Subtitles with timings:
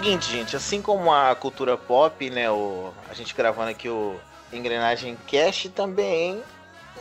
[0.00, 4.18] seguinte, gente, assim como a cultura pop, né, o, a gente gravando aqui o
[4.50, 6.42] Engrenagem Cast, também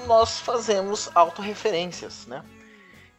[0.05, 2.43] nós fazemos autorreferências, né?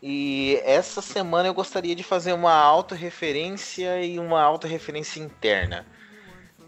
[0.02, 5.86] E essa semana eu gostaria de fazer uma autorreferência e uma autorreferência interna.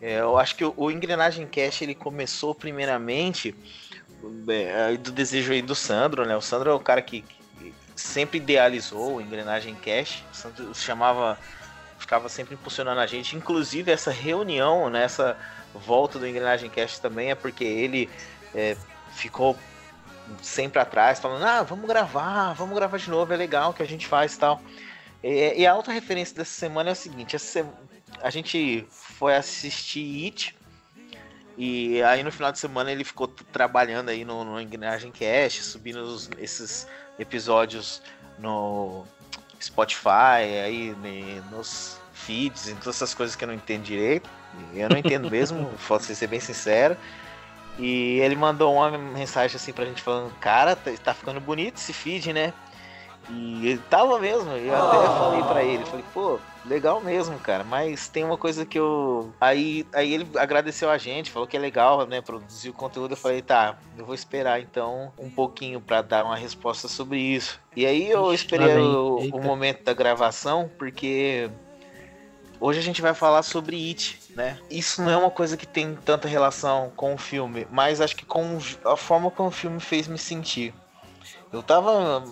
[0.00, 3.54] É, eu acho que o, Engrenagem Cast ele começou primeiramente
[4.49, 6.35] é, do desejo aí do Sandro, né?
[6.35, 10.25] O Sandro é o cara que, que sempre idealizou o Engrenagem Cast.
[10.32, 11.39] O Sandro chamava,
[12.02, 13.36] ficava sempre impulsionando a gente.
[13.36, 15.36] Inclusive essa reunião, nessa né?
[15.74, 18.11] volta do Engrenagem Cast também é porque ele
[18.54, 18.76] é,
[19.14, 19.56] ficou
[20.42, 24.06] sempre atrás, falando, ah, vamos gravar, vamos gravar de novo, é legal que a gente
[24.06, 24.61] faz tal.
[25.22, 27.36] E, e a outra referência dessa semana é o seguinte,
[28.20, 30.56] a gente foi assistir It,
[31.56, 36.00] e aí no final de semana ele ficou trabalhando aí no, no Engrenagem Cast, subindo
[36.00, 36.86] os, esses
[37.19, 38.03] episódios
[38.39, 39.05] no
[39.65, 40.95] Spotify, aí
[41.51, 44.29] nos feeds, e todas essas coisas que eu não entendo direito.
[44.75, 46.97] Eu não entendo mesmo, posso ser bem sincero.
[47.79, 51.93] E ele mandou uma mensagem assim pra gente falando, cara, tá, tá ficando bonito esse
[51.93, 52.53] feed, né?
[53.31, 55.19] E ele tava mesmo, eu até oh.
[55.19, 59.33] falei pra ele, falei, pô, legal mesmo, cara, mas tem uma coisa que eu.
[59.41, 63.13] Aí, aí ele agradeceu a gente, falou que é legal, né, produzir o conteúdo.
[63.13, 67.61] Eu falei, tá, eu vou esperar então um pouquinho para dar uma resposta sobre isso.
[67.77, 71.51] E aí eu esperei o, o momento da gravação, porque
[72.63, 74.57] Hoje a gente vai falar sobre It, né?
[74.71, 78.25] Isso não é uma coisa que tem tanta relação com o filme, mas acho que
[78.25, 80.73] com a forma como o filme fez me sentir.
[81.53, 82.23] Eu tava.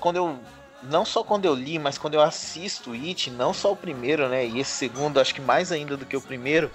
[0.00, 0.40] Quando eu.
[0.90, 4.46] Não só quando eu li, mas quando eu assisto It, não só o primeiro, né?
[4.46, 6.70] E esse segundo, acho que mais ainda do que o primeiro.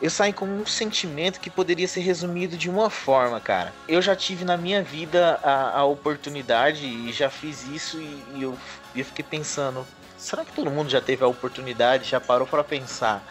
[0.00, 3.74] Eu saio com um sentimento que poderia ser resumido de uma forma, cara.
[3.88, 8.42] Eu já tive na minha vida a, a oportunidade e já fiz isso e, e
[8.42, 8.56] eu,
[8.94, 9.84] eu fiquei pensando,
[10.16, 13.24] será que todo mundo já teve a oportunidade, já parou para pensar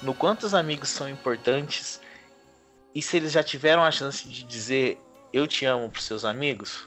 [0.00, 2.00] no quantos amigos são importantes
[2.94, 5.00] e se eles já tiveram a chance de dizer
[5.32, 6.86] eu te amo pros seus amigos?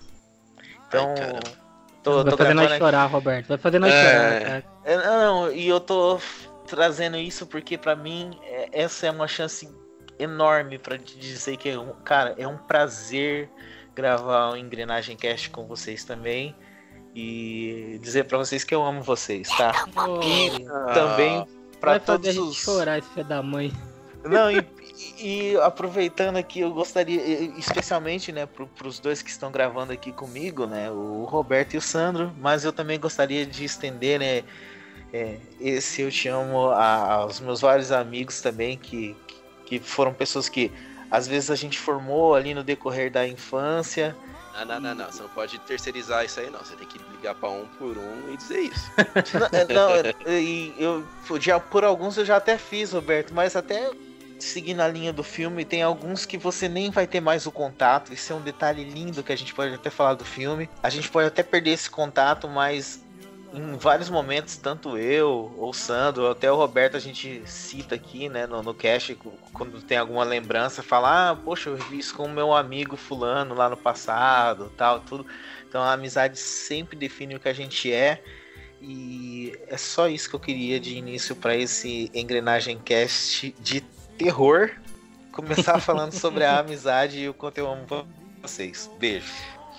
[0.87, 1.66] Então, Ai,
[2.07, 3.47] tô, vai tô fazer nós chorar, Roberto.
[3.47, 4.01] Vai fazer nós é...
[4.01, 4.65] chorar, cara.
[4.85, 6.19] É, não, e eu tô
[6.67, 9.69] trazendo isso porque para mim é, essa é uma chance
[10.19, 11.71] enorme para dizer que,
[12.03, 13.49] cara, é um prazer
[13.95, 16.55] gravar o Engrenagem Cast com vocês também
[17.15, 19.71] e dizer para vocês que eu amo vocês, tá?
[19.95, 20.63] Oh, e
[20.93, 21.45] também
[21.79, 23.73] para todos os chorar esse filho da mãe.
[24.23, 24.65] Não, e,
[25.19, 27.21] e, aproveitando aqui, eu gostaria,
[27.57, 31.81] especialmente, né, para os dois que estão gravando aqui comigo, né, o Roberto e o
[31.81, 34.43] Sandro, mas eu também gostaria de estender, né,
[35.13, 39.15] é, esse eu te amo a, aos meus vários amigos também, que,
[39.65, 40.71] que foram pessoas que
[41.11, 44.15] às vezes a gente formou ali no decorrer da infância,
[44.57, 45.05] não, não, não, não.
[45.05, 46.59] Você não pode terceirizar isso aí, não.
[46.59, 48.91] Você tem que ligar pra um por um e dizer isso.
[49.69, 51.05] não, não e eu
[51.39, 53.91] já por alguns eu já até fiz, Roberto, mas até
[54.39, 58.13] seguindo a linha do filme, tem alguns que você nem vai ter mais o contato.
[58.13, 60.69] Isso é um detalhe lindo que a gente pode até falar do filme.
[60.81, 63.01] A gente pode até perder esse contato, mas
[63.53, 68.45] em vários momentos, tanto eu, ou Sandro, até o Roberto, a gente cita aqui, né,
[68.45, 69.17] no, no cast,
[69.53, 73.55] quando tem alguma lembrança, fala, ah, poxa, eu vi isso com o meu amigo fulano
[73.55, 75.25] lá no passado, tal, tudo.
[75.67, 78.21] Então a amizade sempre define o que a gente é.
[78.79, 83.81] E é só isso que eu queria de início para esse engrenagem cast de
[84.17, 84.71] terror.
[85.31, 87.85] Começar falando sobre a amizade e o quanto eu amo
[88.41, 88.89] vocês.
[88.99, 89.31] Beijo.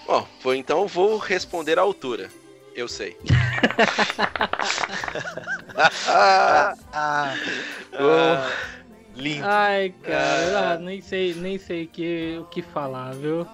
[0.06, 2.28] Bom, então vou responder à altura.
[2.74, 3.16] Eu sei.
[5.76, 7.34] ah, ah,
[7.92, 8.50] ah,
[9.16, 9.44] lindo.
[9.44, 13.46] Ai, cara, ah, nem sei, nem sei que, o que falar, viu?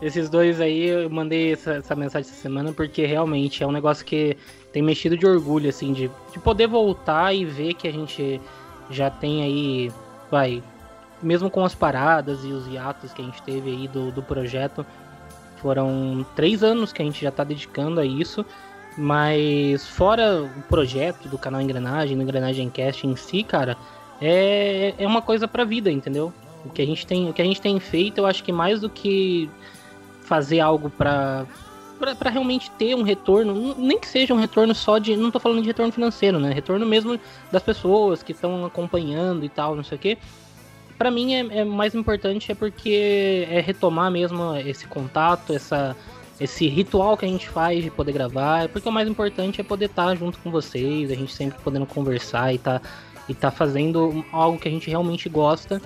[0.00, 4.04] Esses dois aí, eu mandei essa, essa, mensagem essa semana porque realmente é um negócio
[4.04, 4.36] que
[4.72, 8.40] tem mexido de orgulho, assim, de, de poder voltar e ver que a gente
[8.90, 9.92] já tem aí,
[10.32, 10.62] vai,
[11.22, 14.84] mesmo com as paradas e os hiatos que a gente teve aí do, do projeto,
[15.58, 18.44] foram três anos que a gente já está dedicando a isso,
[18.96, 23.76] mas fora o projeto do canal Engrenagem, do Engrenagem Cast em si, cara,
[24.20, 26.32] é, é uma coisa pra vida, entendeu?
[26.64, 28.80] O que a gente tem, o que a gente tem feito, eu acho que mais
[28.80, 29.50] do que
[30.22, 31.44] fazer algo pra,
[32.02, 35.16] pra, pra realmente ter um retorno, nem que seja um retorno só de.
[35.16, 36.52] Não tô falando de retorno financeiro, né?
[36.52, 37.18] Retorno mesmo
[37.52, 40.18] das pessoas que estão acompanhando e tal, não sei o quê
[40.98, 45.96] para mim é, é, mais importante é porque é retomar mesmo esse contato, essa
[46.40, 49.86] esse ritual que a gente faz de poder gravar, porque o mais importante é poder
[49.86, 52.80] estar junto com vocês, a gente sempre podendo conversar e tá
[53.28, 55.80] e tá fazendo algo que a gente realmente gosta.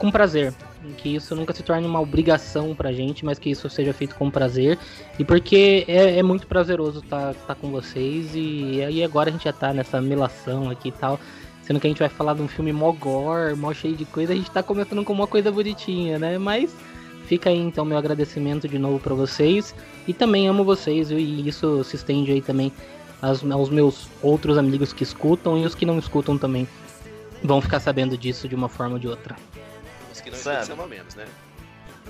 [0.00, 0.54] Com prazer.
[0.96, 4.30] Que isso nunca se torne uma obrigação pra gente, mas que isso seja feito com
[4.30, 4.78] prazer.
[5.18, 8.30] E porque é, é muito prazeroso estar tá, tá com vocês.
[8.34, 11.20] E aí agora a gente já tá nessa melação aqui e tal.
[11.62, 14.32] Sendo que a gente vai falar de um filme mó gore, mó cheio de coisa,
[14.32, 16.38] a gente tá começando com uma coisa bonitinha, né?
[16.38, 16.74] Mas
[17.26, 19.74] fica aí então meu agradecimento de novo para vocês.
[20.08, 22.72] E também amo vocês, e isso se estende aí também
[23.20, 26.66] aos, aos meus outros amigos que escutam e os que não escutam também
[27.44, 29.36] vão ficar sabendo disso de uma forma ou de outra.
[30.12, 31.26] Os que não escutam menos, né?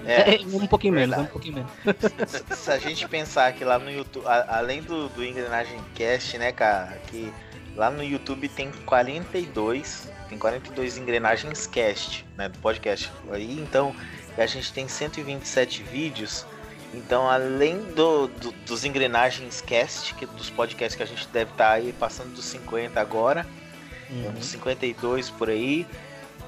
[0.04, 1.22] É, é, um pouquinho verdade.
[1.22, 1.70] menos, um pouquinho menos.
[2.30, 6.38] Se, se, a gente pensar que lá no YouTube, a, além do, do Engrenagem Cast,
[6.38, 7.32] né, cara, que
[7.76, 13.10] lá no YouTube tem 42, tem 42 engrenagens cast, né, do podcast.
[13.30, 13.94] Aí então,
[14.36, 16.46] a gente tem 127 vídeos.
[16.92, 21.68] Então, além do, do, dos engrenagens cast, que dos podcasts que a gente deve estar
[21.68, 23.46] tá aí passando dos 50 agora,
[24.10, 24.30] uhum.
[24.36, 25.86] uns 52 por aí.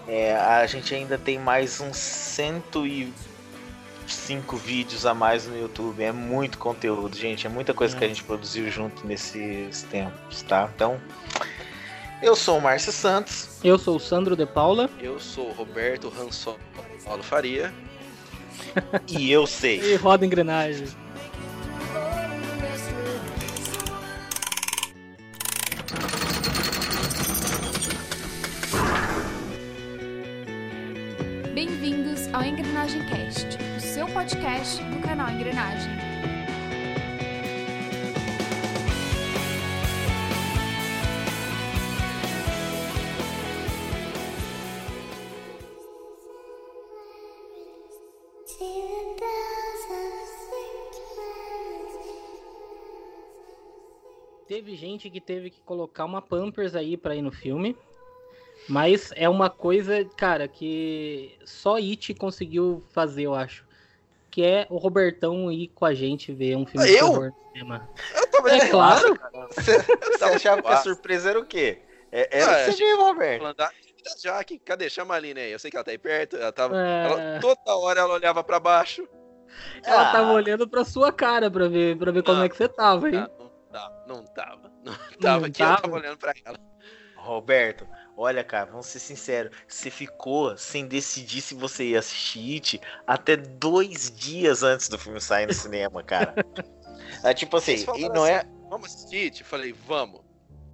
[0.07, 6.03] É, a gente ainda tem mais uns 105 vídeos a mais no YouTube.
[6.03, 7.47] É muito conteúdo, gente.
[7.47, 10.69] É muita coisa que a gente produziu junto nesses tempos, tá?
[10.75, 11.01] Então,
[12.23, 13.49] eu sou o Márcio Santos.
[13.65, 14.91] Eu sou o Sandro de Paula.
[15.01, 16.57] Eu sou o Roberto Ransom
[17.05, 17.73] Paulo Faria.
[19.09, 19.81] e eu sei.
[19.81, 20.87] E roda engrenagem.
[54.93, 57.77] Gente que teve que colocar uma Pampers aí para ir no filme.
[58.69, 63.65] Mas é uma coisa, cara, que só It conseguiu fazer, eu acho.
[64.31, 66.93] Que é o Robertão ir com a gente ver um filme eu?
[66.93, 67.89] de terror no cinema.
[68.15, 69.19] Eu tô é claro.
[69.51, 71.81] Você, você achava que a surpresa era o quê?
[72.11, 73.57] É, era ah, você mesmo, Roberto.
[74.23, 74.89] Já que, cadê?
[74.89, 75.49] Chama ali, né?
[75.49, 76.37] Eu sei que ela tá aí perto.
[76.37, 77.07] Ela tava, é...
[77.07, 79.07] ela, toda hora ela olhava pra baixo.
[79.85, 80.13] Ela ah.
[80.13, 83.15] tava olhando pra sua cara pra ver, pra ver como é que você tava, hein?
[83.15, 84.62] Não, não tava, não tava.
[84.85, 85.79] Não tava, que tava?
[85.79, 86.59] eu tava olhando pra ela.
[87.17, 87.87] Roberto,
[88.17, 89.51] Olha, cara, vamos ser sinceros.
[89.67, 95.21] Você ficou sem decidir se você ia assistir It até dois dias antes do filme
[95.21, 96.35] sair no cinema, cara.
[97.25, 98.39] É tipo assim, e não é.
[98.39, 99.45] Assim, vamos assistir It?
[99.45, 100.23] Falei, vamos.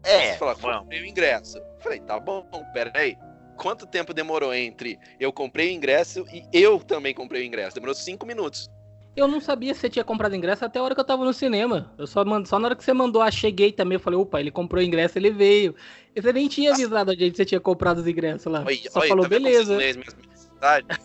[0.04, 0.32] É.
[0.32, 1.60] Você falou, comprei o ingresso.
[1.80, 3.16] Falei, tá bom, peraí.
[3.56, 7.74] Quanto tempo demorou entre eu comprei o ingresso e eu também comprei o ingresso?
[7.74, 8.70] Demorou cinco minutos.
[9.18, 11.32] Eu não sabia se você tinha comprado ingresso até a hora que eu tava no
[11.32, 11.92] cinema.
[11.98, 13.96] Eu só, mando, só na hora que você mandou, ah, cheguei também.
[13.96, 15.74] Eu falei, opa, ele comprou o ingresso, ele veio.
[16.14, 18.62] E você nem tinha avisado a gente que você tinha comprado os ingressos lá.
[18.64, 19.76] Oi, só oi, falou, tá beleza.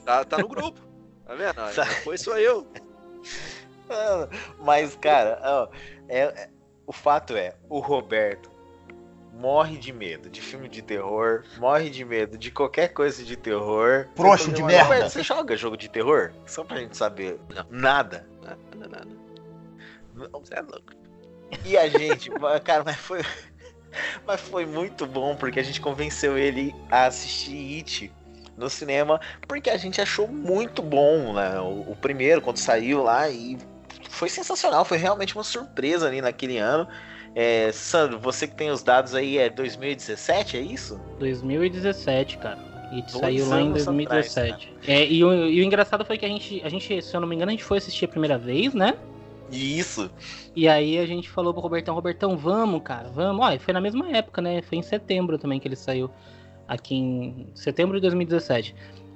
[0.06, 0.80] Tá, tá no grupo.
[1.25, 1.86] Tá vendo?
[2.04, 2.68] Foi só eu.
[4.62, 5.68] Mas, cara, ó,
[6.07, 6.50] é, é,
[6.86, 8.52] o fato é, o Roberto
[9.33, 14.07] morre de medo de filme de terror, morre de medo de qualquer coisa de terror.
[14.15, 15.09] Frouxo de merda.
[15.09, 16.31] Você joga jogo de terror?
[16.45, 17.39] Só pra gente saber.
[17.53, 17.65] Não.
[17.69, 18.27] Nada.
[18.41, 19.07] Nada, nada.
[20.31, 20.94] Você é louco.
[21.65, 22.30] E a gente,
[22.63, 23.21] cara, mas foi.
[24.25, 28.12] Mas foi muito bom porque a gente convenceu ele a assistir It
[28.57, 31.59] no cinema, porque a gente achou muito bom, né?
[31.59, 33.56] O, o primeiro, quando saiu lá, e
[34.09, 36.87] foi sensacional, foi realmente uma surpresa ali naquele ano.
[37.35, 40.99] É, Sandro, você que tem os dados aí, é 2017, é isso?
[41.19, 42.59] 2017, cara.
[42.92, 44.52] E saiu lá em 2017.
[44.52, 47.19] Atrás, é, e, o, e o engraçado foi que a gente, a gente, se eu
[47.19, 48.95] não me engano, a gente foi assistir a primeira vez, né?
[49.52, 50.11] Isso.
[50.56, 53.44] E aí a gente falou pro Robertão, Robertão, vamos, cara, vamos.
[53.44, 54.61] Olha, foi na mesma época, né?
[54.61, 56.09] Foi em setembro também que ele saiu.
[56.68, 58.75] Aqui em setembro de 2017.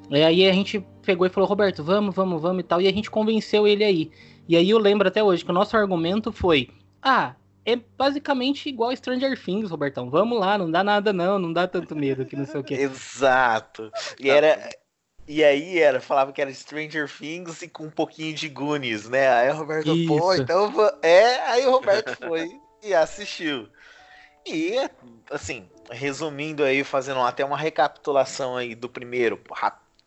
[0.10, 2.82] E aí a gente pegou e falou, Roberto, vamos, vamos, vamos e tal.
[2.82, 4.12] E a gente convenceu ele aí.
[4.48, 6.70] E aí eu lembro até hoje que o nosso argumento foi:
[7.02, 7.36] ah,
[7.68, 10.10] é basicamente igual Stranger Things, Robertão.
[10.10, 12.74] Vamos lá, não dá nada não, não dá tanto medo que não sei o que.
[12.80, 13.92] Exato.
[14.18, 14.70] E era
[15.28, 19.28] e aí era, falava que era Stranger Things e com um pouquinho de Goonies, né?
[19.28, 20.08] Aí o Roberto, Isso.
[20.08, 20.72] pô, então
[21.02, 22.50] é, aí o Roberto foi
[22.82, 23.68] e assistiu.
[24.46, 24.76] E
[25.30, 29.38] assim, resumindo aí, fazendo até uma recapitulação aí do primeiro,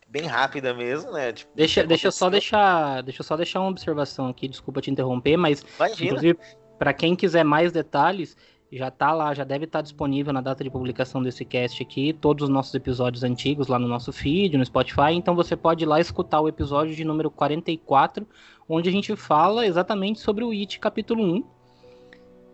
[0.09, 1.31] bem rápida mesmo, né?
[1.35, 4.91] Tipo, deixa, deixa eu só deixar, deixa eu só deixar uma observação aqui, desculpa te
[4.91, 6.07] interromper, mas Imagina.
[6.07, 6.39] inclusive
[6.81, 8.35] para quem quiser mais detalhes,
[8.73, 12.15] já tá lá, já deve estar tá disponível na data de publicação desse cast aqui,
[12.15, 15.87] todos os nossos episódios antigos lá no nosso feed, no Spotify, então você pode ir
[15.87, 18.27] lá escutar o episódio de número 44,
[18.67, 21.45] onde a gente fala exatamente sobre o It capítulo 1.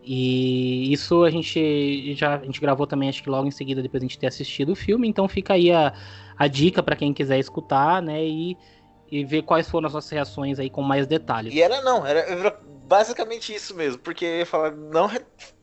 [0.03, 4.03] E isso a gente já a gente gravou também, acho que logo em seguida, depois
[4.03, 5.07] a gente ter assistido o filme.
[5.07, 5.93] Então fica aí a,
[6.37, 8.25] a dica para quem quiser escutar, né?
[8.25, 8.57] E,
[9.11, 11.53] e ver quais foram as nossas reações aí com mais detalhes.
[11.53, 12.21] E era não, era
[12.87, 15.09] basicamente isso mesmo, porque falar, não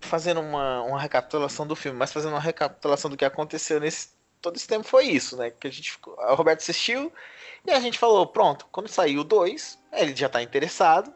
[0.01, 4.13] fazendo uma, uma recapitulação do filme, mas fazendo uma recapitulação do que aconteceu nesse
[4.43, 5.51] todo esse tempo foi isso, né?
[5.51, 7.11] Que a gente, a Roberto assistiu
[7.67, 11.11] e a gente falou, pronto, quando saiu o 2, ele já tá interessado,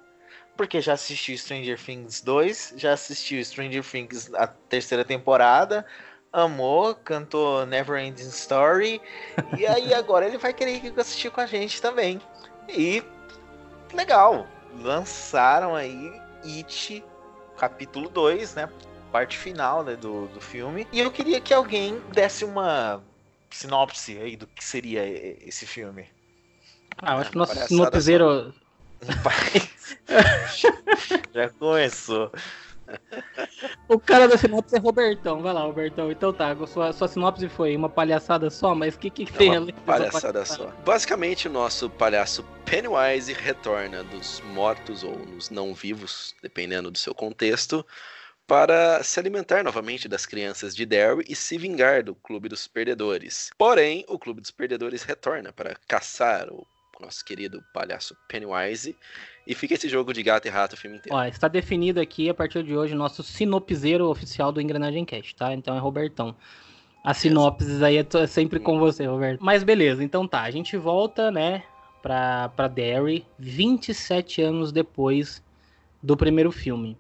[0.57, 5.85] porque já assistiu Stranger Things 2, já assistiu Stranger Things a terceira temporada,
[6.33, 8.99] amou, cantou Never Ending Story,
[9.59, 12.19] e aí agora ele vai querer assistir com a gente também.
[12.67, 13.03] E
[13.93, 14.47] legal,
[14.81, 16.13] lançaram aí
[16.45, 17.05] It
[17.57, 18.69] capítulo 2, né?
[19.11, 20.87] Parte final né, do, do filme.
[20.93, 23.03] E eu queria que alguém desse uma
[23.51, 26.07] sinopse aí do que seria esse filme.
[27.01, 28.55] Ah, eu acho que o nosso sinopseiro.
[31.35, 32.33] Já começou.
[33.89, 35.43] O cara da sinopse é Robertão.
[35.43, 36.11] Vai lá, Robertão.
[36.11, 39.73] Então tá, sua, sua sinopse foi uma palhaçada só, mas o que, que tem ali?
[39.73, 40.73] Palhaçada só.
[40.85, 47.15] Basicamente, o nosso palhaço Pennywise retorna dos mortos ou nos não vivos, dependendo do seu
[47.15, 47.85] contexto,
[48.47, 53.51] para se alimentar novamente das crianças de Derry e se vingar do Clube dos Perdedores.
[53.59, 56.67] Porém, o Clube dos Perdedores retorna para caçar o
[57.01, 58.97] nosso querido palhaço Pennywise
[59.49, 61.17] e fica esse jogo de gato e rato o filme inteiro.
[61.17, 65.55] Ó, está definido aqui a partir de hoje nosso sinopseiro oficial do Engrenagem Cast, tá?
[65.55, 66.37] Então é Robertão.
[67.03, 69.43] A sinopses aí é sempre com você, Roberto.
[69.43, 70.43] Mas beleza, então tá.
[70.43, 71.63] A gente volta, né,
[72.03, 75.43] pra, pra Derry 27 anos depois
[76.03, 76.99] do primeiro filme.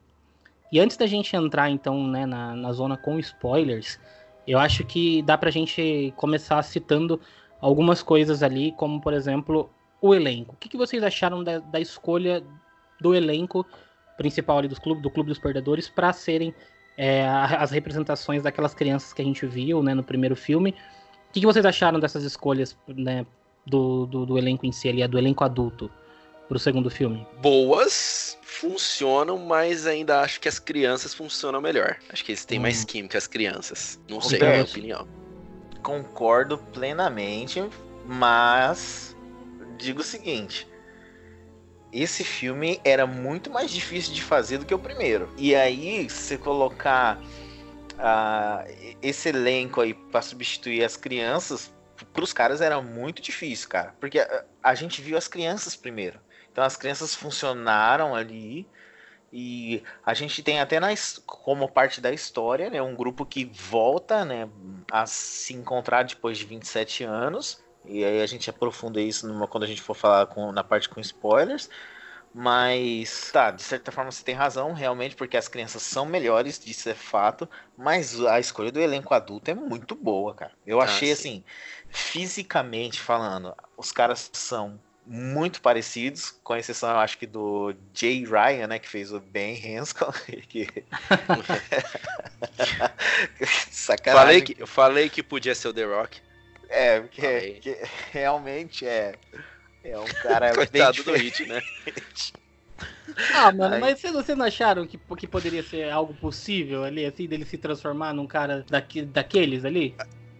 [0.72, 4.00] E antes da gente entrar, então, né, na, na zona com spoilers,
[4.46, 7.20] eu acho que dá pra gente começar citando
[7.60, 9.68] algumas coisas ali, como, por exemplo,
[10.00, 10.54] o elenco.
[10.54, 12.42] O que, que vocês acharam da, da, escolha
[13.00, 13.66] do elenco
[14.16, 16.54] principal ali do clube, do Clube dos Perdedores para serem
[16.96, 20.70] é, as representações daquelas crianças que a gente viu né, no primeiro filme?
[21.28, 23.26] O que, que vocês acharam dessas escolhas né,
[23.66, 25.90] do, do, do elenco em si, ali, do elenco adulto?
[26.48, 27.26] pro segundo filme?
[27.40, 31.96] Boas, funcionam, mas ainda acho que as crianças funcionam melhor.
[32.10, 32.62] Acho que eles têm hum.
[32.62, 34.00] mais química as crianças.
[34.08, 35.08] Não sei, é a minha opinião.
[35.82, 37.62] Concordo plenamente,
[38.06, 39.14] mas
[39.78, 40.68] digo o seguinte.
[41.90, 45.32] Esse filme era muito mais difícil de fazer do que o primeiro.
[45.38, 47.18] E aí, se colocar
[47.98, 51.72] uh, esse elenco aí para substituir as crianças,
[52.12, 53.94] para os caras era muito difícil, cara.
[53.98, 56.20] Porque a, a gente viu as crianças primeiro.
[56.52, 58.68] Então as crianças funcionaram ali.
[59.30, 64.24] E a gente tem até nas, como parte da história, né, um grupo que volta
[64.24, 64.48] né,
[64.90, 67.62] a se encontrar depois de 27 anos.
[67.84, 70.88] E aí a gente aprofunda isso numa, quando a gente for falar com, na parte
[70.88, 71.68] com spoilers.
[72.34, 76.88] Mas, tá, de certa forma você tem razão, realmente, porque as crianças são melhores, isso
[76.88, 77.48] é fato.
[77.76, 80.52] Mas a escolha do elenco adulto é muito boa, cara.
[80.66, 81.12] Eu ah, achei, sim.
[81.12, 81.44] assim,
[81.88, 88.66] fisicamente falando, os caras são muito parecidos, com exceção, eu acho que do Jay Ryan,
[88.66, 90.12] né, que fez o Ben Hanscom.
[90.48, 90.68] Que...
[93.70, 94.20] Sacanagem.
[94.20, 96.20] Falei que, eu falei que podia ser o The Rock.
[96.68, 97.76] É, porque que
[98.12, 99.14] realmente é,
[99.82, 101.62] é um cara Coitado do Hit, né?
[103.34, 103.80] Ah, mano, Aí...
[103.80, 108.12] mas vocês, não acharam que, que poderia ser algo possível ali, assim, dele se transformar
[108.12, 109.94] num cara daqui, daqueles ali?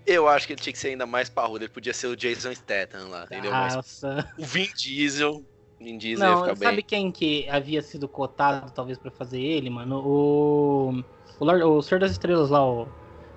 [0.06, 1.64] Eu acho que ele tinha que ser ainda mais parrudo.
[1.64, 3.50] Ele podia ser o Jason Statham lá, entendeu?
[3.50, 4.32] Nossa.
[4.38, 5.44] o Vin Diesel.
[5.78, 6.85] Vin Diesel Não, ia ficar sabe bem.
[6.85, 10.02] quem que havia sido cotado, talvez, pra fazer ele, mano?
[10.04, 11.04] O.
[11.38, 12.88] O, Lord, o Senhor das Estrelas lá, o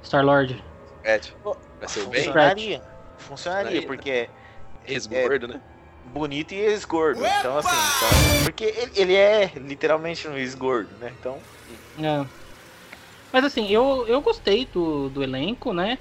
[0.03, 0.23] Star
[1.03, 1.09] Lord.
[1.09, 2.23] É, tipo, vai ser o bem?
[2.23, 2.81] Funcionaria.
[3.17, 4.29] Funcionaria, porque.
[4.87, 5.61] Ex-gordo, é, né?
[6.05, 7.21] Bonito e ex-gordo.
[7.25, 7.69] Então, assim.
[7.69, 11.13] Então, porque ele, ele é literalmente um ex-gordo, né?
[11.19, 11.37] Então.
[11.99, 12.25] É.
[13.31, 15.97] Mas assim, eu, eu gostei do, do elenco, né?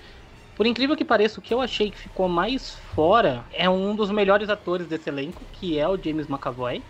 [0.56, 4.10] Por incrível que pareça, o que eu achei que ficou mais fora é um dos
[4.10, 6.82] melhores atores desse elenco, que é o James McAvoy.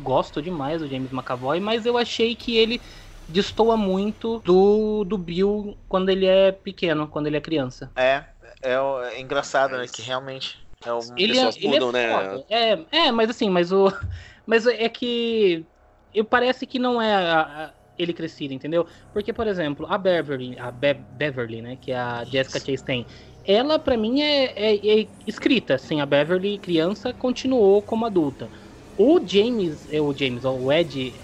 [0.00, 2.80] Gosto demais do James McAvoy, mas eu achei que ele
[3.28, 7.90] destoa muito do, do Bill quando ele é pequeno, quando ele é criança.
[7.96, 8.24] É,
[8.62, 8.74] é,
[9.14, 9.86] é engraçado, né?
[9.86, 11.00] Que realmente é o...
[11.16, 12.44] ele é, ele mudam, é né?
[12.50, 13.92] É, é, mas assim, mas o.
[14.44, 15.64] Mas é que.
[16.12, 18.86] Eu parece que não é a, ele crescido, entendeu?
[19.12, 23.06] Porque, por exemplo, a Beverly, a Be Beverly, né, que é a Jessica Chastain,
[23.44, 28.50] ela para mim é, é, é, escrita, assim, a Beverly criança continuou como adulta.
[28.96, 31.14] O James, é o James, o Ed,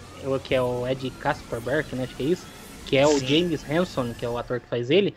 [0.43, 2.49] que é o Ed Kasperberg, né, acho que é isso,
[2.85, 3.15] que é Sim.
[3.15, 5.15] o James Hanson, que é o ator que faz ele,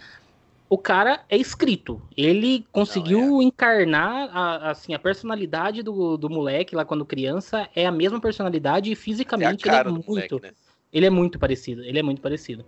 [0.72, 2.02] o cara é escrito.
[2.16, 3.44] Ele conseguiu Não, é.
[3.44, 7.68] encarnar a, assim, a personalidade do, do moleque lá quando criança.
[7.76, 10.08] É a mesma personalidade e fisicamente é ele é muito.
[10.08, 10.52] Moleque, né?
[10.94, 12.66] Ele é muito parecido, ele é muito parecido.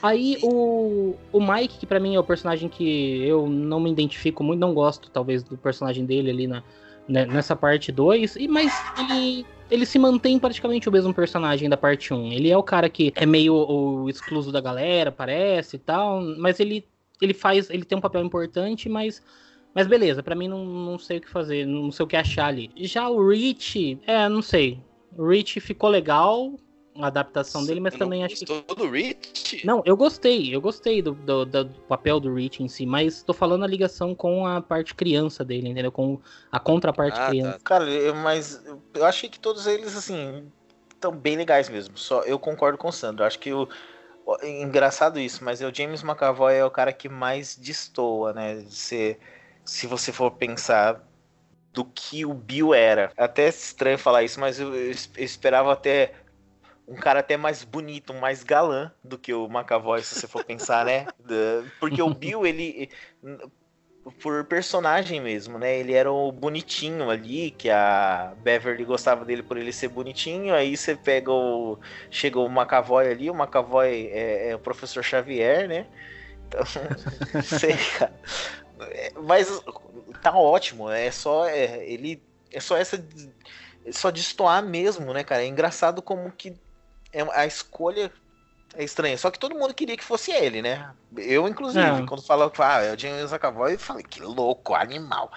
[0.00, 4.44] Aí o, o Mike, que para mim é o personagem que eu não me identifico
[4.44, 6.62] muito, não gosto talvez do personagem dele ali na,
[7.08, 12.12] né, nessa parte 2, mas ele, ele se mantém praticamente o mesmo personagem da parte
[12.12, 12.16] 1.
[12.16, 12.32] Um.
[12.32, 16.60] Ele é o cara que é meio o excluso da galera, parece e tal, mas
[16.60, 16.86] ele,
[17.20, 19.22] ele faz, ele tem um papel importante, mas
[19.74, 22.46] mas beleza, para mim não, não sei o que fazer, não sei o que achar
[22.46, 22.70] ali.
[22.76, 24.80] Já o Rich, é, não sei.
[25.16, 26.54] O Rich ficou legal,
[26.98, 28.74] a adaptação dele, mas também acho que.
[28.74, 29.66] do Rich?
[29.66, 33.32] Não, eu gostei, eu gostei do, do, do, papel do Rich em si, mas tô
[33.32, 35.90] falando a ligação com a parte criança dele, entendeu?
[35.90, 36.20] Com
[36.52, 37.28] a contraparte ah, tá.
[37.28, 37.52] criança.
[37.58, 37.64] Tá.
[37.64, 38.62] Cara, eu, mas
[38.94, 40.46] eu achei que todos eles, assim,
[40.90, 41.98] estão bem legais mesmo.
[41.98, 43.24] Só eu concordo com o Sandro.
[43.24, 43.68] Acho que o.
[44.42, 48.64] Engraçado isso, mas o James McAvoy é o cara que mais destoa, né?
[48.70, 49.18] Se,
[49.64, 51.04] se você for pensar
[51.74, 53.12] do que o Bill era.
[53.16, 56.12] Até estranho falar isso, mas eu, eu esperava até
[56.86, 60.84] um cara até mais bonito, mais galã do que o McAvoy, se você for pensar,
[60.84, 61.06] né?
[61.80, 62.90] Porque o Bill, ele.
[64.20, 65.78] Por personagem mesmo, né?
[65.78, 70.54] Ele era o bonitinho ali, que a Beverly gostava dele por ele ser bonitinho.
[70.54, 71.78] Aí você pega o.
[72.10, 75.86] Chega o McAvoy ali, o McAvoy é, é o professor Xavier, né?
[76.46, 76.60] Então,
[79.24, 79.48] mas
[80.22, 81.46] tá ótimo, é só.
[81.46, 82.22] É, ele.
[82.52, 83.02] É só essa.
[83.90, 85.42] Só destoar mesmo, né, cara?
[85.42, 86.54] É engraçado como que
[87.32, 88.10] a escolha
[88.76, 89.16] é estranha.
[89.16, 90.90] Só que todo mundo queria que fosse ele, né?
[91.16, 92.06] Eu, inclusive, é.
[92.06, 95.30] quando falou que ah, é o James McAvoy, eu falei, que louco, animal.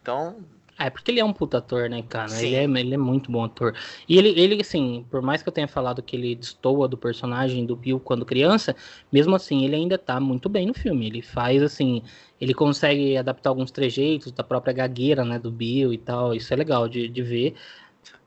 [0.00, 0.36] Então.
[0.78, 2.32] É, porque ele é um puta ator, né, cara?
[2.40, 3.76] Ele é, ele é muito bom ator.
[4.08, 7.66] E ele, ele, assim, por mais que eu tenha falado que ele destoa do personagem
[7.66, 8.74] do Bill quando criança,
[9.12, 11.06] mesmo assim, ele ainda tá muito bem no filme.
[11.06, 12.02] Ele faz, assim,
[12.40, 16.34] ele consegue adaptar alguns trejeitos da própria gagueira, né, do Bill e tal.
[16.34, 17.54] Isso é legal de, de ver.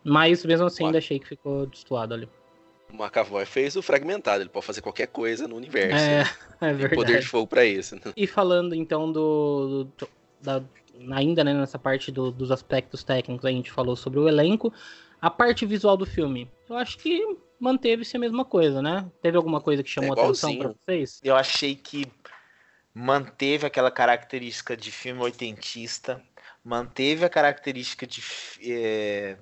[0.03, 2.29] Mas mesmo assim, ainda achei que ficou destoado ali.
[2.93, 6.05] O McAvoy fez o fragmentado, ele pode fazer qualquer coisa no universo.
[6.05, 6.21] É,
[6.61, 6.89] é verdade.
[6.89, 7.95] Tem poder de fogo para isso.
[7.95, 8.01] Né?
[8.15, 10.07] E falando então do, do
[10.39, 10.61] da,
[11.11, 14.71] ainda né, nessa parte do, dos aspectos técnicos, a gente falou sobre o elenco.
[15.19, 19.09] A parte visual do filme, eu acho que manteve-se a mesma coisa, né?
[19.21, 21.19] Teve alguma coisa que chamou é atenção para vocês?
[21.23, 22.05] Eu achei que
[22.93, 26.21] manteve aquela característica de filme oitentista,
[26.63, 28.21] manteve a característica de
[28.61, 29.37] é,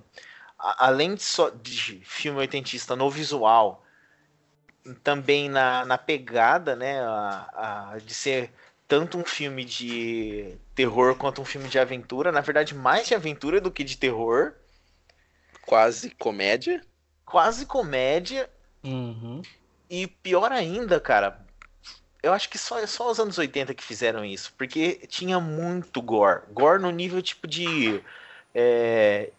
[0.61, 3.83] além de, só, de filme oitentista no visual,
[5.03, 8.51] também na, na pegada, né, a, a, de ser
[8.87, 13.61] tanto um filme de terror quanto um filme de aventura, na verdade mais de aventura
[13.61, 14.53] do que de terror.
[15.65, 16.81] Quase comédia.
[17.25, 18.49] Quase comédia.
[18.83, 19.41] Uhum.
[19.89, 21.45] E pior ainda, cara,
[22.21, 26.41] eu acho que só, só os anos 80 que fizeram isso, porque tinha muito gore.
[26.51, 28.03] Gore no nível tipo de
[28.53, 29.31] é,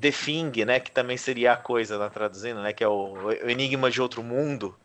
[0.00, 0.80] The Thing, né?
[0.80, 2.72] Que também seria a coisa lá traduzindo, né?
[2.72, 4.76] Que é o, o Enigma de Outro Mundo.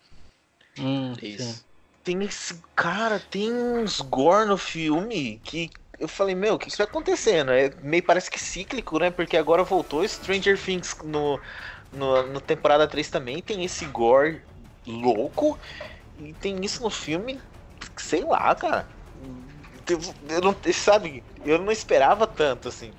[0.77, 1.53] Hum, Isso.
[1.53, 1.63] Sim.
[2.03, 2.61] Tem esse.
[2.75, 5.69] Cara, tem uns gore no filme que
[5.99, 7.51] eu falei, meu, o que isso vai acontecendo?
[7.51, 9.11] É meio parece que cíclico, né?
[9.11, 11.39] Porque agora voltou Stranger Things no,
[11.91, 13.41] no, no temporada 3 também.
[13.41, 14.41] Tem esse gore
[14.87, 15.59] louco.
[16.17, 17.39] E tem isso no filme.
[17.97, 18.87] Sei lá, cara.
[20.29, 22.93] Eu não, sabe, eu não esperava tanto assim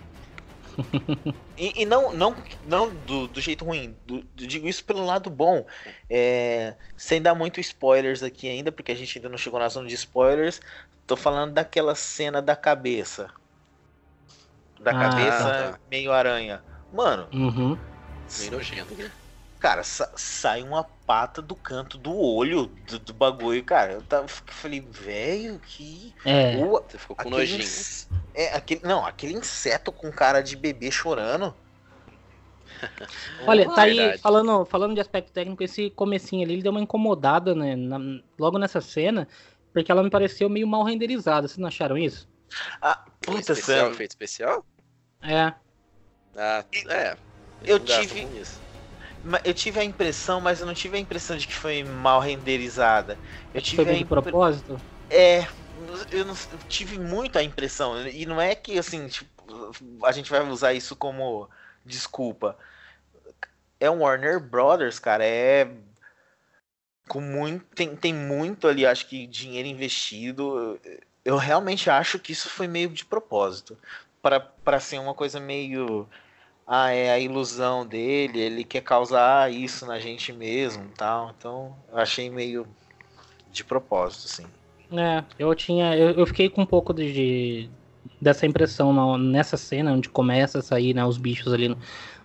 [1.57, 3.97] e, e, não, não, não do, do jeito ruim.
[4.07, 5.65] Do, do, digo isso pelo lado bom.
[6.09, 9.89] É, sem dar muito spoilers aqui ainda, porque a gente ainda não chegou na zona
[9.89, 10.61] de spoilers.
[11.07, 13.31] Tô falando daquela cena da cabeça.
[14.81, 15.81] Da ah, cabeça tá.
[15.91, 16.63] meio aranha.
[16.93, 17.29] Mano.
[17.33, 17.79] Uhum.
[18.39, 19.11] Meio nojento, né?
[19.59, 23.95] Cara, sa sai uma pata do canto do olho do, do bagulho, cara.
[23.95, 26.15] Eu tava, falei, velho, que.
[26.25, 26.57] É.
[26.57, 27.65] O, Você ficou com nojinho.
[28.33, 31.53] É, aquele, não, aquele inseto com cara de bebê chorando.
[33.45, 37.57] Olha, tá aí falando, falando de aspecto técnico, esse comecinho ali, ele deu uma incomodada,
[37.57, 37.75] né?
[37.75, 37.99] Na,
[38.39, 39.27] logo nessa cena,
[39.73, 41.49] porque ela me pareceu meio mal renderizada.
[41.49, 42.29] Vocês não acharam isso?
[42.81, 44.65] Ah, puta especial, efeito especial?
[45.21, 45.53] É.
[46.37, 47.17] Ah, é.
[47.65, 48.29] Eu tive.
[49.45, 53.19] Eu tive a impressão, mas eu não tive a impressão de que foi mal renderizada.
[53.53, 54.81] Eu tive foi de propósito?
[55.11, 55.47] É,
[56.11, 58.07] eu, não, eu tive muita impressão.
[58.09, 59.29] E não é que assim, tipo,
[60.05, 61.49] a gente vai usar isso como
[61.85, 62.57] desculpa.
[63.79, 65.69] É um Warner Brothers, cara, é
[67.09, 70.79] com muito tem, tem muito ali, acho que dinheiro investido.
[71.25, 73.77] Eu realmente acho que isso foi meio de propósito,
[74.23, 76.09] para ser uma coisa meio
[76.73, 81.35] ah, é a ilusão dele, ele quer causar isso na gente mesmo, tal.
[81.37, 82.65] Então, eu achei meio
[83.51, 84.47] de propósito, assim.
[84.93, 85.97] É, eu tinha.
[85.97, 87.69] Eu, eu fiquei com um pouco de,
[88.21, 91.77] dessa impressão na, nessa cena onde começa a sair né, os bichos ali no,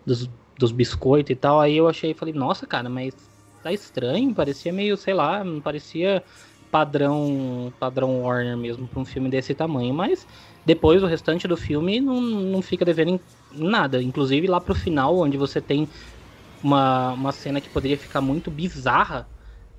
[0.05, 0.29] dos,
[0.59, 1.59] dos biscoitos e tal.
[1.59, 3.15] Aí eu achei falei, nossa, cara, mas
[3.63, 6.23] tá estranho, parecia meio, sei lá, parecia
[6.69, 10.27] padrão padrão Warner mesmo para um filme desse tamanho, mas
[10.65, 13.19] depois o restante do filme não, não fica devendo em
[13.51, 15.89] nada, inclusive lá pro final, onde você tem
[16.61, 19.29] uma, uma cena que poderia ficar muito bizarra,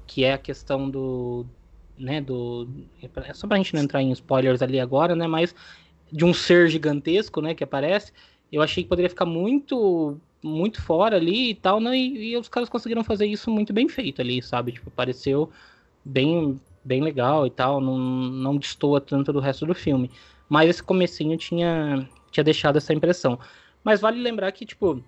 [0.06, 1.46] que é a questão do,
[1.98, 2.68] né, do
[3.02, 5.54] é só pra gente não entrar em spoilers ali agora, né, mas
[6.12, 8.12] de um ser gigantesco, né, que aparece,
[8.52, 12.48] eu achei que poderia ficar muito muito fora ali e tal, né, e, e os
[12.48, 14.72] caras conseguiram fazer isso muito bem feito ali, sabe?
[14.72, 15.50] Tipo, pareceu
[16.04, 20.10] bem bem legal e tal, não, não destoa tanto do resto do filme.
[20.48, 23.38] Mas esse comecinho tinha, tinha deixado essa impressão.
[23.82, 25.02] Mas vale lembrar que, tipo,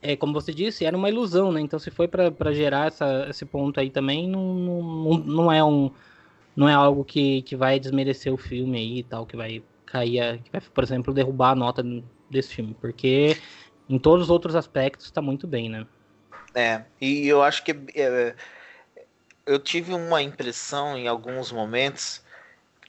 [0.00, 1.60] é, como você disse, era uma ilusão, né?
[1.60, 5.90] Então se foi para gerar essa, esse ponto aí também, não, não, não é um.
[6.54, 10.20] Não é algo que, que vai desmerecer o filme aí e tal, que vai cair,
[10.20, 11.82] a, que vai, por exemplo, derrubar a nota
[12.30, 12.76] desse filme.
[12.80, 13.36] Porque
[13.88, 15.86] em todos os outros aspectos está muito bem, né?
[16.54, 18.36] É, e eu acho que é,
[19.46, 22.22] eu tive uma impressão em alguns momentos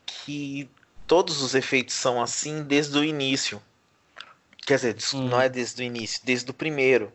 [0.05, 0.69] que
[1.07, 3.61] todos os efeitos são assim desde o início.
[4.65, 5.27] Quer dizer, hum.
[5.27, 7.11] não é desde o início, desde o primeiro.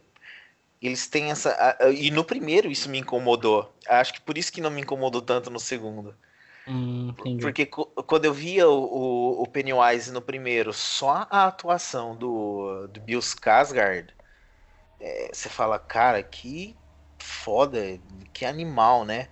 [0.80, 1.76] Eles têm essa.
[1.94, 3.72] E no primeiro isso me incomodou.
[3.86, 6.14] Acho que por isso que não me incomodou tanto no segundo.
[6.66, 13.00] Hum, Porque quando eu via o, o, Pennywise no primeiro, só a atuação do, do
[13.00, 14.08] Bill Skarsgård,
[15.00, 16.76] é, você fala, cara, que
[17.18, 17.98] foda,
[18.32, 19.28] que animal, né?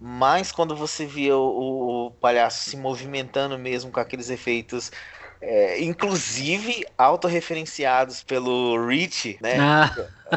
[0.00, 4.90] Mas quando você via o, o palhaço se movimentando mesmo com aqueles efeitos
[5.40, 9.58] é, inclusive autorreferenciados pelo Rich, né?
[9.60, 9.92] Ah.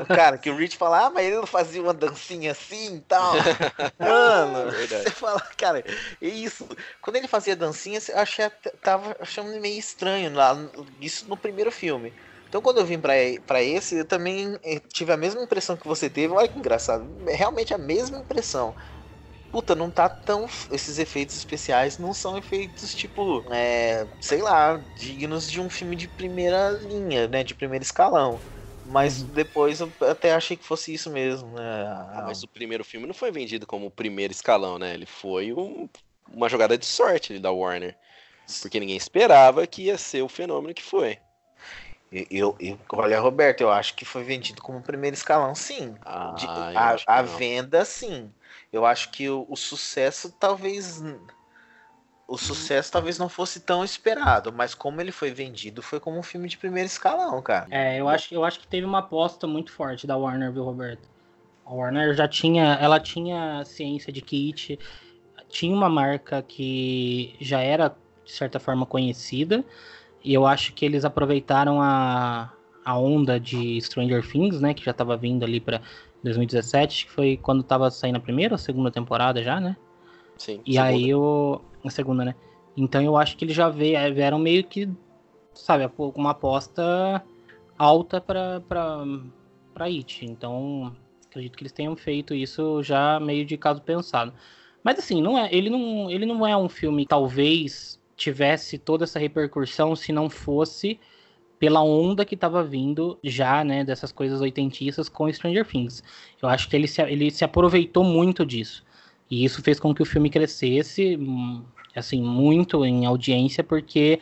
[0.06, 3.34] Cara, que o Rich fala, ah, mas ele não fazia uma dancinha assim e tal.
[3.98, 5.84] Mano, é você fala, cara,
[6.22, 6.68] é isso.
[7.02, 8.50] Quando ele fazia dancinha, eu achei,
[8.84, 10.56] tava achando meio estranho lá,
[11.02, 12.14] isso no primeiro filme.
[12.48, 16.10] Então quando eu vim para esse, eu também eh, tive a mesma impressão que você
[16.10, 16.34] teve.
[16.34, 18.76] Olha que engraçado, é realmente a mesma impressão.
[19.52, 20.46] Puta, não tá tão.
[20.72, 26.08] Esses efeitos especiais não são efeitos, tipo, é, sei lá, dignos de um filme de
[26.08, 27.44] primeira linha, né?
[27.44, 28.40] De primeiro escalão.
[28.86, 29.28] Mas uhum.
[29.30, 31.86] depois eu até achei que fosse isso mesmo, né?
[32.12, 34.94] Ah, mas o primeiro filme não foi vendido como o primeiro escalão, né?
[34.94, 35.90] Ele foi um,
[36.32, 37.98] uma jogada de sorte da Warner.
[38.62, 41.20] Porque ninguém esperava que ia ser o fenômeno que foi.
[42.12, 45.96] Eu, eu, olha, Roberto, eu acho que foi vendido como primeiro escalão, sim.
[46.02, 48.32] Ah, De, a, a venda, sim.
[48.72, 51.04] Eu acho que o, o sucesso talvez.
[52.28, 56.24] O sucesso talvez não fosse tão esperado, mas como ele foi vendido, foi como um
[56.24, 57.68] filme de primeiro escalão, cara.
[57.72, 61.10] É, eu acho, eu acho que teve uma aposta muito forte da Warner, viu, Roberto?
[61.66, 62.76] A Warner já tinha.
[62.76, 64.80] Ela tinha ciência de que It
[65.48, 69.66] tinha uma marca que já era, de certa forma, conhecida
[70.24, 72.52] e eu acho que eles aproveitaram a,
[72.84, 74.74] a onda de Stranger Things, né?
[74.74, 75.82] Que já tava vindo ali para
[76.24, 79.76] 2017, que foi quando tava saindo a primeira ou segunda temporada já, né?
[80.38, 80.62] Sim.
[80.66, 80.90] E segunda.
[80.90, 81.62] aí o.
[81.84, 82.36] A segunda, né?
[82.76, 84.90] Então eu acho que eles já vieram meio que,
[85.54, 87.24] sabe, uma aposta
[87.78, 89.04] alta pra, pra,
[89.74, 90.26] pra It.
[90.26, 90.96] Então,
[91.28, 94.34] acredito que eles tenham feito isso já meio de caso pensado.
[94.84, 99.20] Mas assim, não é, ele, não, ele não é um filme, talvez, tivesse toda essa
[99.20, 101.00] repercussão se não fosse
[101.60, 106.02] pela onda que estava vindo já, né, dessas coisas oitentistas com Stranger Things.
[106.42, 108.84] Eu acho que ele se, ele se aproveitou muito disso.
[109.30, 111.62] E isso fez com que o filme crescesse, hum,
[111.94, 114.20] assim, muito em audiência, porque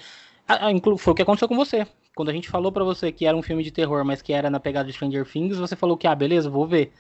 [0.98, 1.86] foi o que aconteceu com você.
[2.16, 4.50] Quando a gente falou para você que era um filme de terror, mas que era
[4.50, 6.92] na pegada de Stranger Things, você falou que, ah, beleza, vou ver.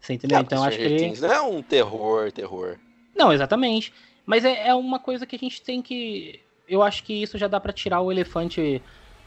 [0.00, 0.38] Você entendeu?
[0.38, 0.96] É, então acho que.
[0.96, 2.78] Things não é um terror, terror.
[3.14, 3.92] Não, exatamente.
[4.24, 6.40] Mas é, é uma coisa que a gente tem que.
[6.66, 8.80] Eu acho que isso já dá para tirar o elefante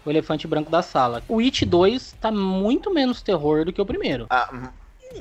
[0.06, 1.24] o elefante branco da sala.
[1.28, 4.28] O It 2 tá muito menos terror do que o primeiro.
[4.30, 4.50] Ah,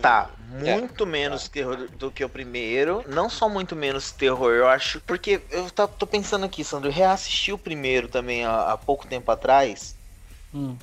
[0.00, 0.30] tá.
[0.50, 3.04] Muito é, menos terror do que o primeiro.
[3.08, 5.00] Não só muito menos terror, eu acho.
[5.00, 9.30] Porque eu tô pensando aqui, Sandro, eu reassisti o primeiro também há, há pouco tempo
[9.30, 9.96] atrás.
[10.54, 10.76] Hum.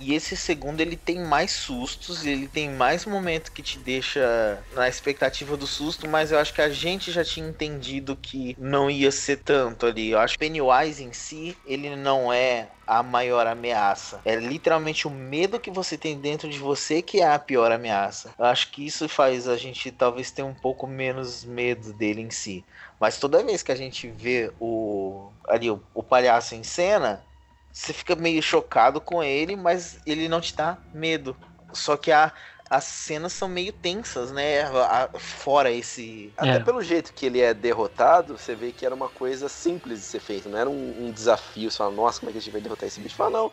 [0.00, 4.88] E esse segundo ele tem mais sustos, ele tem mais momento que te deixa na
[4.88, 9.12] expectativa do susto, mas eu acho que a gente já tinha entendido que não ia
[9.12, 10.10] ser tanto ali.
[10.10, 14.20] Eu acho que Pennywise em si, ele não é a maior ameaça.
[14.24, 18.34] É literalmente o medo que você tem dentro de você que é a pior ameaça.
[18.38, 22.30] Eu acho que isso faz a gente talvez ter um pouco menos medo dele em
[22.30, 22.64] si.
[22.98, 27.24] Mas toda vez que a gente vê o ali o, o palhaço em cena,
[27.72, 31.36] você fica meio chocado com ele, mas ele não te dá medo.
[31.72, 32.32] Só que a,
[32.68, 34.62] as cenas são meio tensas, né?
[34.62, 36.32] A, fora esse.
[36.36, 36.60] Até é.
[36.60, 40.20] pelo jeito que ele é derrotado, você vê que era uma coisa simples de ser
[40.20, 41.70] feita, não era um, um desafio.
[41.70, 43.16] Você fala, nossa, como é que a gente vai derrotar esse bicho?
[43.16, 43.52] Fala, não.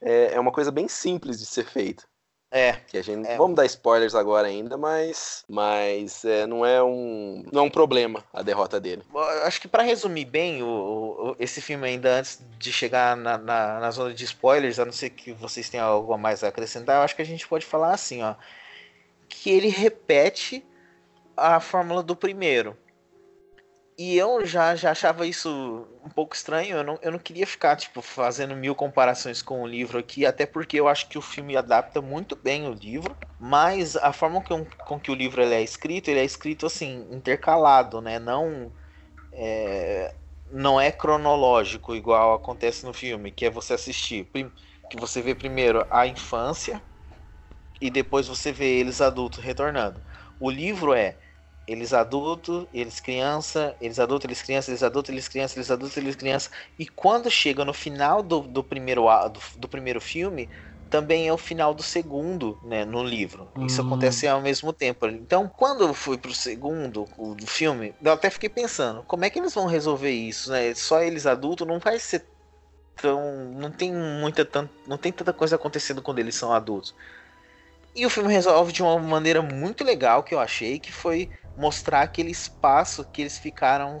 [0.00, 2.04] É, é uma coisa bem simples de ser feita.
[2.54, 2.74] É.
[2.86, 3.36] Que a gente é.
[3.36, 8.22] vamos dar spoilers agora ainda, mas mas é, não é um não é um problema
[8.32, 9.02] a derrota dele.
[9.42, 13.80] Acho que para resumir bem o, o, esse filme ainda antes de chegar na, na,
[13.80, 16.98] na, zona de spoilers, a não ser que vocês tenham algo a mais a acrescentar,
[16.98, 18.36] eu acho que a gente pode falar assim, ó,
[19.28, 20.64] que ele repete
[21.36, 22.78] a fórmula do primeiro.
[23.96, 25.48] E eu já, já achava isso
[26.04, 26.76] um pouco estranho.
[26.78, 30.44] Eu não, eu não queria ficar, tipo, fazendo mil comparações com o livro aqui, até
[30.46, 33.16] porque eu acho que o filme adapta muito bem o livro.
[33.38, 37.06] Mas a forma com, com que o livro ele é escrito, ele é escrito assim,
[37.10, 38.18] intercalado, né?
[38.18, 38.72] Não.
[39.32, 40.14] É,
[40.52, 44.30] não é cronológico, igual acontece no filme, que é você assistir.
[44.88, 46.82] Que você vê primeiro a infância
[47.80, 50.02] e depois você vê eles adultos retornando.
[50.38, 51.18] O livro é
[51.66, 56.16] eles adulto, eles criança, eles adulto, eles criança, eles adulto, eles criança, eles adulto, eles
[56.16, 56.50] criança.
[56.78, 60.48] E quando chega no final do, do primeiro do, do, primeiro filme,
[60.90, 63.48] também é o final do segundo, né, no livro.
[63.60, 63.86] Isso hum.
[63.86, 65.06] acontece ao mesmo tempo.
[65.06, 69.30] Então, quando eu fui pro segundo o, do filme, eu até fiquei pensando, como é
[69.30, 70.74] que eles vão resolver isso, né?
[70.74, 72.26] Só eles adultos não vai ser
[72.96, 76.94] tão não tem muita tanto, não tem tanta coisa acontecendo quando eles são adultos.
[77.94, 82.02] E o filme resolve de uma maneira muito legal que eu achei, que foi mostrar
[82.02, 84.00] aquele espaço que eles ficaram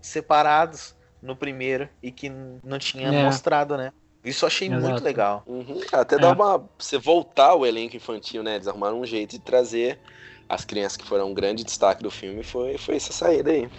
[0.00, 3.24] separados no primeiro e que não tinha é.
[3.24, 3.92] mostrado, né?
[4.24, 4.82] Isso eu achei Exato.
[4.82, 5.44] muito legal.
[5.46, 5.80] Uhum.
[5.92, 6.18] Até é.
[6.18, 6.68] dá uma.
[6.76, 8.56] Você voltar o elenco infantil, né?
[8.56, 10.00] Eles arrumaram um jeito de trazer
[10.48, 12.42] as crianças que foram um grande destaque do filme.
[12.42, 13.70] Foi, foi essa saída aí.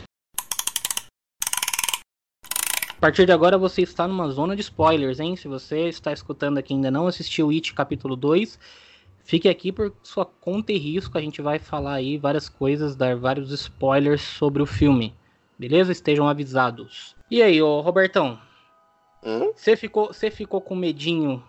[2.89, 5.35] A partir de agora você está numa zona de spoilers, hein?
[5.35, 8.57] Se você está escutando aqui e ainda não assistiu It capítulo 2,
[9.29, 13.15] Fique aqui por sua conta e risco, a gente vai falar aí várias coisas, dar
[13.15, 15.15] vários spoilers sobre o filme.
[15.55, 15.91] Beleza?
[15.91, 17.15] Estejam avisados.
[17.29, 18.39] E aí, ô Robertão?
[19.53, 19.77] Você hum?
[19.77, 21.43] ficou, ficou com medinho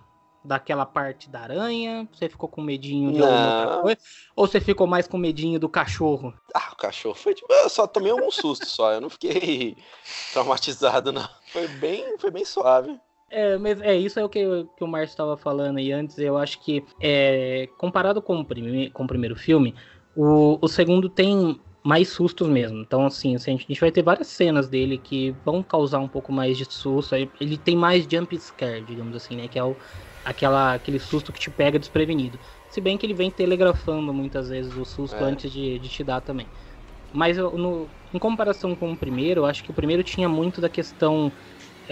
[0.45, 2.07] daquela parte da aranha?
[2.12, 3.99] Você ficou com medinho de alguma outra coisa?
[4.37, 6.35] Ou você ficou mais com medinho do cachorro?
[6.55, 9.75] Ah, o cachorro foi tipo, eu só tomei um susto só, eu não fiquei
[10.35, 11.27] traumatizado não.
[11.47, 13.01] Foi bem, foi bem suave.
[13.31, 14.45] É, mas é isso é o que,
[14.77, 16.19] que o Márcio estava falando aí antes.
[16.19, 19.75] Eu acho que, é, comparado com o, prime, com o primeiro filme,
[20.16, 22.81] o, o segundo tem mais sustos mesmo.
[22.81, 26.59] Então, assim, a gente vai ter várias cenas dele que vão causar um pouco mais
[26.59, 27.14] de susto.
[27.14, 29.47] Ele tem mais jump scare, digamos assim, né?
[29.47, 29.77] Que é o,
[30.25, 32.38] aquela, aquele susto que te pega desprevenido.
[32.69, 35.25] Se bem que ele vem telegrafando muitas vezes o susto é.
[35.25, 36.47] antes de, de te dar também.
[37.12, 40.69] Mas no, em comparação com o primeiro, eu acho que o primeiro tinha muito da
[40.69, 41.33] questão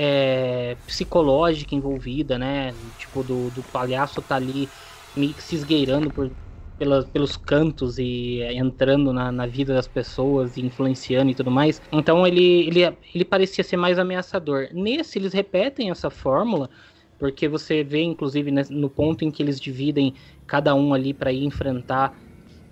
[0.00, 2.72] é, psicológica envolvida, né?
[2.96, 4.68] Tipo, do, do palhaço tá ali
[5.16, 6.30] meio que se esgueirando por,
[6.78, 11.50] pela, pelos cantos e é, entrando na, na, vida das pessoas e influenciando e tudo
[11.50, 11.82] mais.
[11.90, 14.68] Então ele, ele, ele parecia ser mais ameaçador.
[14.72, 16.70] Nesse, eles repetem essa fórmula,
[17.18, 20.14] porque você vê, inclusive, no ponto em que eles dividem
[20.46, 22.16] cada um ali para ir enfrentar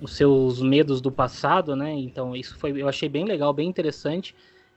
[0.01, 1.93] os seus medos do passado, né?
[1.93, 4.33] Então isso foi, eu achei bem legal, bem interessante.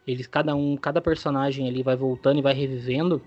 [0.10, 3.22] Eles, cada um, cada personagem ali vai voltando e vai revivendo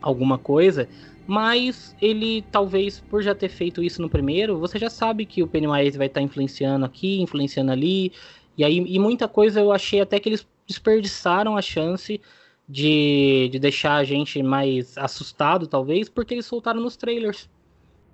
[0.00, 0.86] alguma coisa,
[1.26, 5.46] mas ele talvez por já ter feito isso no primeiro, você já sabe que o
[5.46, 8.12] Pennywise vai estar tá influenciando aqui, influenciando ali,
[8.56, 12.20] e aí e muita coisa eu achei até que eles desperdiçaram a chance
[12.68, 17.48] de, de deixar a gente mais assustado, talvez, porque eles soltaram nos trailers.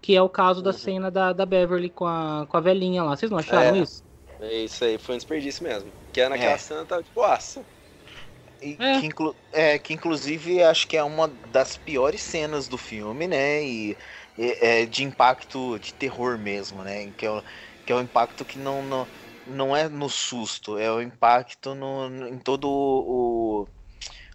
[0.02, 0.76] Que é o caso da uhum.
[0.76, 3.14] cena da, da Beverly com a, com a velhinha lá.
[3.14, 4.02] Vocês não acharam é, isso?
[4.40, 5.90] É isso aí, foi um desperdício mesmo.
[6.12, 6.58] Que naquela é.
[6.58, 7.62] cena tava tipo, nossa.
[8.62, 9.00] E é.
[9.00, 13.62] Que, inclu é, que inclusive acho que é uma das piores cenas do filme, né?
[13.64, 13.96] E,
[14.36, 17.12] é de impacto de terror mesmo, né?
[17.12, 17.42] Que é o,
[17.84, 19.08] que é o impacto que não, não,
[19.46, 23.66] não é no susto, é o impacto no, no em todo o,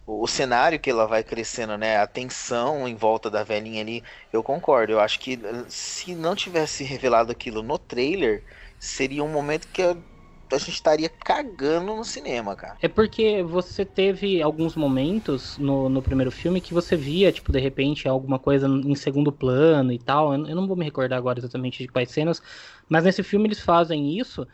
[0.05, 1.97] o, o, cenário que ela vai crescendo, né?
[1.97, 4.03] A tensão em volta da velhinha ali.
[4.31, 8.43] Eu concordo, eu acho que se não tivesse revelado aquilo no trailer,
[8.79, 10.03] seria um momento que eu
[10.51, 12.77] a gente estaria cagando no cinema, cara.
[12.81, 17.59] É porque você teve alguns momentos no, no primeiro filme que você via, tipo, de
[17.59, 20.33] repente, alguma coisa em segundo plano e tal.
[20.33, 22.41] Eu, eu não vou me recordar agora exatamente de quais cenas,
[22.87, 24.47] mas nesse filme eles fazem isso.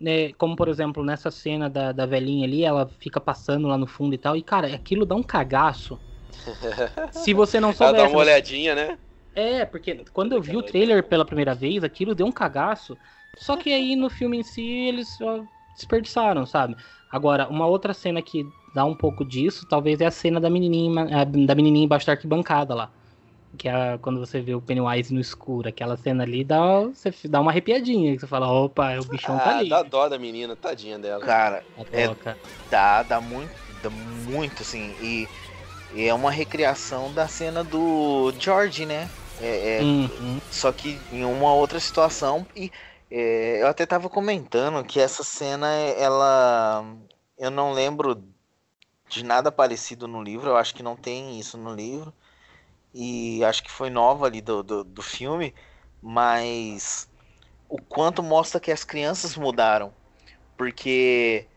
[0.00, 3.86] Né, como por exemplo nessa cena da, da velhinha ali, ela fica passando lá no
[3.86, 5.98] fundo e tal, e cara, aquilo dá um cagaço.
[7.12, 7.96] Se você não souber.
[7.96, 8.98] Ela dá uma olhadinha, né?
[9.34, 12.96] É, porque quando eu vi o trailer pela primeira vez, aquilo deu um cagaço.
[13.36, 16.76] Só que aí no filme em si eles só desperdiçaram, sabe?
[17.10, 21.24] Agora, uma outra cena que dá um pouco disso, talvez é a cena da menininha,
[21.24, 22.90] da menininha embaixo da arquibancada lá.
[23.58, 25.68] Que é quando você vê o Pennywise no escuro.
[25.68, 28.14] Aquela cena ali dá, você dá uma arrepiadinha.
[28.14, 29.68] Que você fala, opa, o bichão tá ah, tá ali.
[29.68, 31.24] Dá dó da menina, tadinha dela.
[31.24, 32.14] Cara, é,
[32.70, 33.50] dá, dá muito,
[33.82, 34.94] dá muito, assim.
[35.02, 35.28] E,
[35.94, 39.10] e é uma recriação da cena do George, né?
[39.40, 40.40] É, é, uhum.
[40.50, 42.46] Só que em uma outra situação.
[42.54, 42.70] E
[43.10, 46.84] é, eu até tava comentando que essa cena, ela.
[47.38, 48.22] Eu não lembro
[49.08, 50.50] de nada parecido no livro.
[50.50, 52.14] Eu acho que não tem isso no livro.
[52.94, 55.54] E acho que foi nova ali do, do, do filme.
[56.02, 57.08] Mas
[57.68, 59.92] o quanto mostra que as crianças mudaram.
[60.56, 61.48] Porque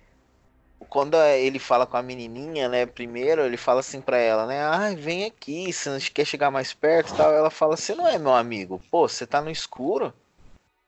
[0.89, 4.93] quando ele fala com a menininha, né, primeiro, ele fala assim para ela, né, ah,
[4.95, 7.33] vem aqui, você quer chegar mais perto tal.
[7.33, 10.13] Ela fala, você não é meu amigo, pô, você tá no escuro.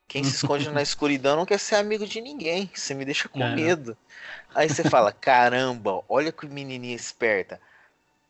[0.07, 3.43] Quem se esconde na escuridão não quer ser amigo de ninguém, você me deixa com
[3.43, 3.55] é.
[3.55, 3.97] medo.
[4.53, 7.59] Aí você fala, caramba, olha que menininha esperta.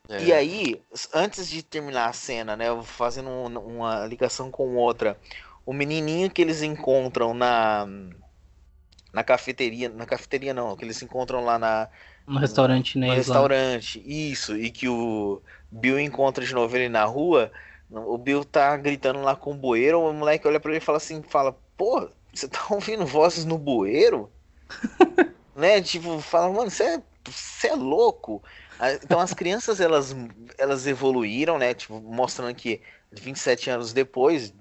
[0.07, 0.23] É.
[0.23, 0.81] E aí,
[1.13, 5.17] antes de terminar a cena, né, fazendo uma ligação com outra,
[5.65, 7.87] o menininho que eles encontram na
[9.11, 11.89] na cafeteria, na cafeteria não, que eles se encontram lá na
[12.27, 13.07] no restaurante, né?
[13.07, 17.51] No restaurante, isso, e que o Bill encontra de novo ele na rua,
[17.89, 20.97] o Bill tá gritando lá com o bueiro, o moleque olha para ele e fala
[20.97, 24.31] assim, fala, pô, você tá ouvindo vozes no bueiro?
[25.55, 25.81] né?
[25.81, 28.43] Tipo, fala, mano, você é, você é louco.
[29.03, 30.15] Então as crianças elas,
[30.57, 31.73] elas evoluíram, né?
[31.73, 34.53] Tipo, mostrando que 27 anos depois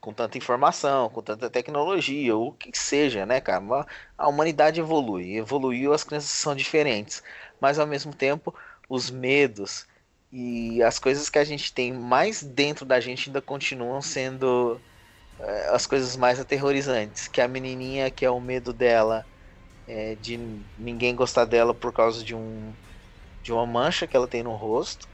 [0.00, 3.86] com tanta informação, com tanta tecnologia, o que, que seja, né, cara?
[4.16, 7.22] A humanidade evolui, evoluiu, as crianças são diferentes,
[7.60, 8.54] mas ao mesmo tempo
[8.88, 9.86] os medos
[10.32, 14.80] e as coisas que a gente tem mais dentro da gente ainda continuam sendo
[15.70, 17.28] as coisas mais aterrorizantes.
[17.28, 19.26] Que a menininha, que é o medo dela
[19.86, 20.38] é, de
[20.76, 22.74] ninguém gostar dela por causa de um
[23.42, 25.08] de uma mancha que ela tem no rosto.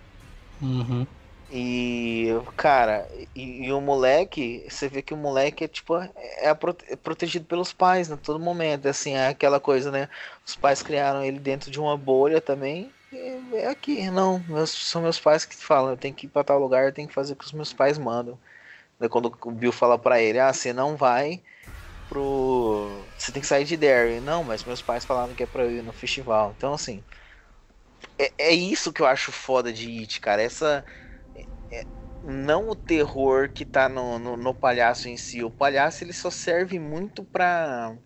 [0.61, 1.07] Uhum.
[1.49, 6.13] E, cara, e, e, o moleque, você vê que o moleque é tipo, é,
[6.49, 8.89] é protegido pelos pais a né, todo momento.
[8.89, 10.09] Assim, é aquela coisa, né?
[10.45, 12.93] Os pais criaram ele dentro de uma bolha também.
[13.13, 14.43] é aqui, não.
[14.49, 17.07] Meus, são meus pais que falam, eu tenho que ir pra tal lugar, eu tenho
[17.07, 18.39] que fazer o que os meus pais mandam.
[18.98, 21.42] Daí quando o Bill fala pra ele, ah, você não vai
[22.09, 23.09] pro.
[23.16, 24.20] Você tem que sair de Derry.
[24.20, 26.54] Não, mas meus pais falaram que é pra eu ir no festival.
[26.57, 27.04] Então, assim.
[28.18, 30.42] É, é isso que eu acho foda de It, cara.
[30.42, 30.85] Essa
[31.70, 31.87] é,
[32.22, 35.42] não o terror que tá no, no, no, palhaço em si.
[35.42, 37.96] O palhaço ele só serve muito pra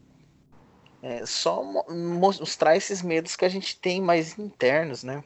[1.03, 5.23] é, só mostrar esses medos que a gente tem mais internos, né?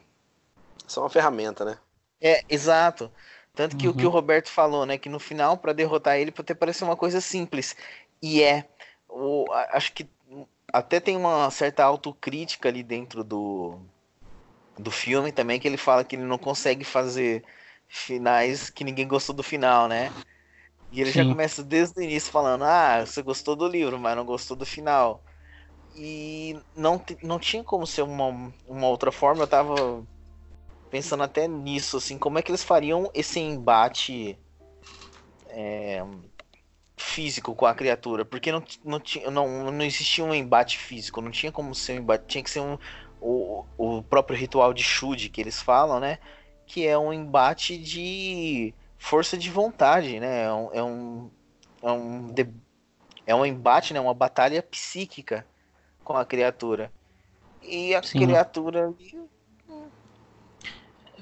[0.87, 1.77] Só uma ferramenta, né?
[2.21, 3.11] É, exato.
[3.55, 3.93] Tanto que uhum.
[3.93, 4.13] o que o uhum.
[4.13, 4.97] Roberto falou, né?
[4.97, 7.75] Que no final, para derrotar ele, pode parecer uma coisa simples.
[8.21, 8.67] E é.
[9.07, 10.09] O, acho que
[10.71, 13.77] até tem uma certa autocrítica ali dentro do,
[14.77, 17.43] do filme também, que ele fala que ele não consegue fazer
[17.87, 20.11] finais que ninguém gostou do final, né?
[20.91, 21.19] E ele Sim.
[21.19, 24.65] já começa desde o início falando: Ah, você gostou do livro, mas não gostou do
[24.65, 25.23] final.
[25.95, 29.43] E não, não tinha como ser uma, uma outra forma.
[29.43, 30.03] Eu tava
[30.93, 34.37] pensando até nisso, assim, como é que eles fariam esse embate
[35.47, 36.03] é,
[36.95, 38.23] físico com a criatura?
[38.23, 42.03] Porque não, não, tinha, não, não existia um embate físico, não tinha como ser um
[42.03, 42.77] embate, tinha que ser um,
[43.19, 46.19] o, o próprio ritual de Shud que eles falam, né?
[46.67, 50.43] que é um embate de força de vontade, né?
[50.43, 51.31] É um, é um,
[51.81, 52.35] é um,
[53.25, 53.99] é um embate, né?
[53.99, 55.43] Uma batalha psíquica
[56.03, 56.93] com a criatura.
[57.63, 58.19] E a Sim.
[58.19, 58.93] criatura.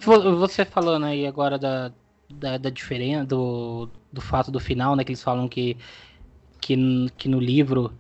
[0.02, 1.92] Você falando aí agora da,
[2.30, 5.04] da, da, diferença, do, do fato do final, né?
[5.04, 5.78] Que eles falam que,
[6.60, 6.76] que,
[7.18, 7.94] que no livro.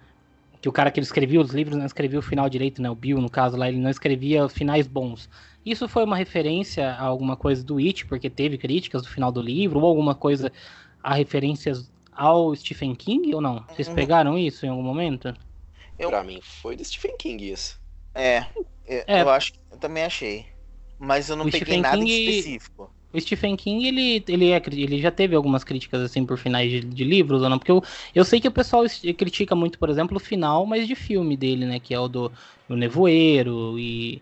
[0.61, 2.89] Que o cara que escrevia os livros não escrevia o final direito, né?
[2.89, 5.27] O Bill, no caso lá, ele não escrevia finais bons.
[5.65, 9.41] Isso foi uma referência a alguma coisa do It, porque teve críticas do final do
[9.41, 10.51] livro, ou alguma coisa
[11.03, 13.65] a referências ao Stephen King ou não?
[13.69, 13.95] Vocês uhum.
[13.95, 15.35] pegaram isso em algum momento?
[15.97, 16.09] Eu...
[16.09, 17.79] Pra mim foi do Stephen King isso.
[18.13, 18.45] É,
[18.85, 19.21] eu, é.
[19.21, 20.45] eu acho eu também achei.
[21.01, 22.11] Mas eu não o peguei Stephen nada King...
[22.11, 22.93] específico.
[23.11, 26.79] O Stephen King, ele, ele, é, ele já teve algumas críticas, assim, por finais de,
[26.81, 27.57] de livros ou não?
[27.57, 27.83] Porque eu,
[28.13, 28.85] eu sei que o pessoal
[29.17, 31.79] critica muito, por exemplo, o final, mas de filme dele, né?
[31.79, 32.31] Que é o do,
[32.69, 34.21] do Nevoeiro e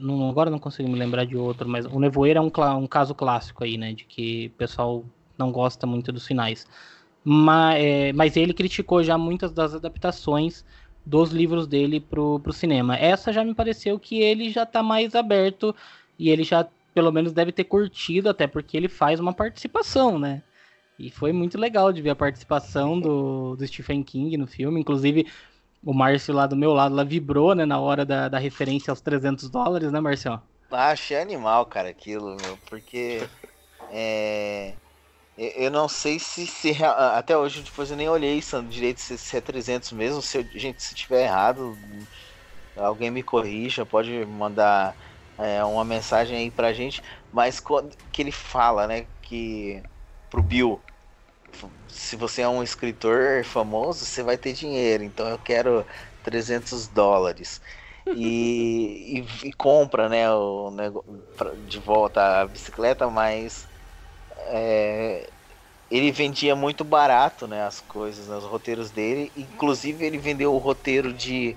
[0.00, 3.14] não, agora não consigo me lembrar de outro, mas o Nevoeiro é um, um caso
[3.14, 3.92] clássico aí, né?
[3.92, 5.04] De que o pessoal
[5.38, 6.66] não gosta muito dos finais.
[7.22, 10.64] Mas, é, mas ele criticou já muitas das adaptações
[11.04, 12.96] dos livros dele pro, pro cinema.
[12.96, 15.74] Essa já me pareceu que ele já tá mais aberto
[16.18, 20.42] e ele já pelo menos deve ter curtido, até porque ele faz uma participação, né?
[20.96, 24.80] E foi muito legal de ver a participação do, do Stephen King no filme.
[24.80, 25.26] Inclusive,
[25.84, 29.00] o Márcio lá do meu lado lá vibrou, né, na hora da, da referência aos
[29.00, 30.40] 300 dólares, né, Marcelo?
[30.70, 33.20] Ah, achei animal, cara, aquilo, meu, porque
[33.92, 34.74] é,
[35.36, 39.36] eu não sei se, se até hoje depois eu nem olhei isso direito se, se
[39.36, 41.76] é 300 mesmo, se eu, gente, se tiver errado,
[42.76, 44.96] alguém me corrija, pode mandar
[45.38, 49.82] é, uma mensagem aí pra gente, mas quando, que ele fala, né, que
[50.30, 50.82] pro Bill.
[51.88, 55.86] Se você é um escritor famoso, você vai ter dinheiro, então eu quero
[56.22, 57.60] 300 dólares.
[58.06, 60.70] E, e, e compra, né, o,
[61.66, 63.68] de volta a bicicleta, mas
[64.46, 65.30] é,
[65.90, 69.32] ele vendia muito barato, né, as coisas, né, os roteiros dele.
[69.36, 71.56] Inclusive ele vendeu o roteiro de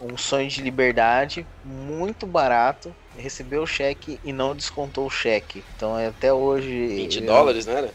[0.00, 5.64] Um Sonho de Liberdade muito barato, recebeu o cheque e não descontou o cheque.
[5.76, 7.26] Então é até hoje 20 eu...
[7.26, 7.94] dólares, não era?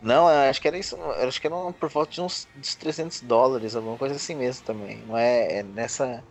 [0.00, 0.96] Não, acho que era isso,
[1.26, 5.04] acho que era por volta de uns, uns 300 dólares, alguma coisa assim mesmo também.
[5.04, 6.24] Não é, é nessa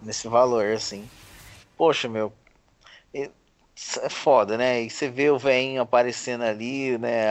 [0.00, 1.08] nesse valor assim.
[1.76, 2.32] Poxa, meu,
[4.02, 4.82] é foda, né?
[4.82, 7.28] E você vê o velhinho aparecendo ali, né?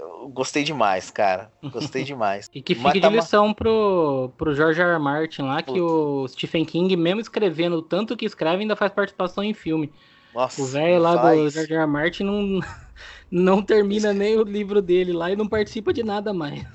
[0.00, 1.50] Eu gostei demais, cara.
[1.62, 2.50] Gostei demais.
[2.52, 3.54] e que fique tá de lição uma...
[3.54, 4.90] pro, pro George R.
[4.90, 4.98] R.
[4.98, 9.44] Martin lá, que o Stephen King, mesmo escrevendo o tanto que escreve, ainda faz participação
[9.44, 9.92] em filme.
[10.34, 11.38] Nossa, o velho lá faz...
[11.38, 11.80] do George R.
[11.82, 11.86] R.
[11.86, 12.60] Martin não,
[13.30, 16.66] não termina nem o livro dele lá e não participa de nada mais.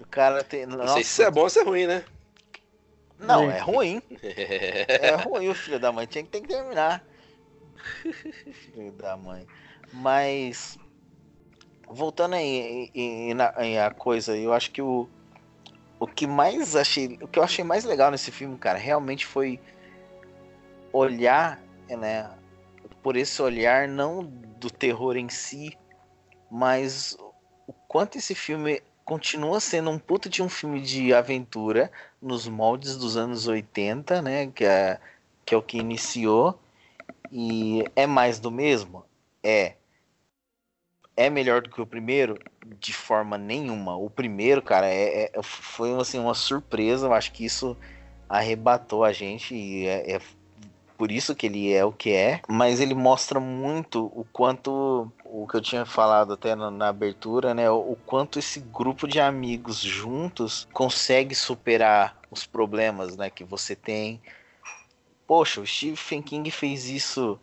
[0.00, 0.66] o cara tem.
[0.66, 0.78] Nossa.
[0.78, 2.04] Não sei se isso é bom ou se é ruim, né?
[3.18, 4.02] Não, é, é ruim.
[4.20, 7.04] é ruim, o filho da mãe tinha que, tem que terminar.
[8.52, 9.46] Filho da mãe.
[9.92, 10.78] Mas
[11.88, 13.34] voltando aí em,
[13.78, 15.08] a coisa, eu acho que o
[15.98, 19.58] o que mais achei, o que eu achei mais legal nesse filme, cara, realmente foi
[20.92, 21.58] olhar,
[21.88, 22.30] né,
[23.02, 25.78] por esse olhar não do terror em si,
[26.50, 27.16] mas
[27.66, 32.96] o quanto esse filme continua sendo um puto de um filme de aventura nos moldes
[32.96, 35.00] dos anos 80, né, que é,
[35.44, 36.58] que é o que iniciou
[37.36, 39.04] e é mais do mesmo?
[39.42, 39.74] É.
[41.16, 42.38] É melhor do que o primeiro?
[42.78, 43.96] De forma nenhuma.
[43.96, 47.08] O primeiro, cara, é, é foi assim, uma surpresa.
[47.08, 47.76] Eu acho que isso
[48.28, 50.20] arrebatou a gente e é, é
[50.96, 55.46] por isso que ele é o que é, mas ele mostra muito o quanto o
[55.48, 59.80] que eu tinha falado até na, na, abertura, né, o quanto esse grupo de amigos
[59.80, 64.20] juntos consegue superar os problemas, né, que você tem,
[65.26, 67.38] Poxa, o Stephen King fez isso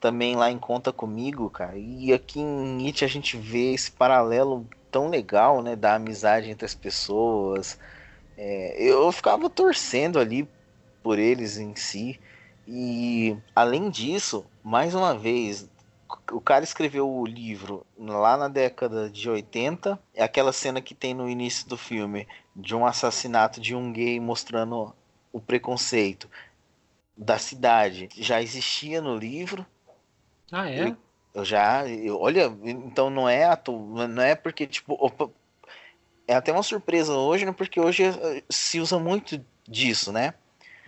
[0.00, 1.76] também lá em Conta Comigo, cara.
[1.76, 5.74] E aqui em Nietzsche a gente vê esse paralelo tão legal, né?
[5.74, 7.78] Da amizade entre as pessoas.
[8.36, 10.48] É, eu ficava torcendo ali
[11.02, 12.20] por eles em si.
[12.66, 15.68] E além disso, mais uma vez,
[16.30, 19.98] o cara escreveu o livro lá na década de 80.
[20.14, 24.20] É aquela cena que tem no início do filme de um assassinato de um gay
[24.20, 24.94] mostrando
[25.32, 26.28] o preconceito
[27.16, 29.64] da cidade já existia no livro.
[30.52, 30.88] Ah, é?
[30.88, 30.96] Eu,
[31.34, 31.88] eu já.
[31.88, 34.94] Eu, olha, então não é ato, não é porque, tipo.
[34.94, 35.30] Opa,
[36.28, 37.52] é até uma surpresa hoje, né?
[37.52, 40.34] Porque hoje eh, se usa muito disso, né?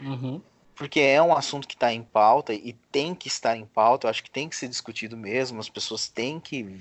[0.00, 0.42] Uhum.
[0.74, 4.10] Porque é um assunto que está em pauta e tem que estar em pauta, eu
[4.10, 6.80] acho que tem que ser discutido mesmo, as pessoas têm que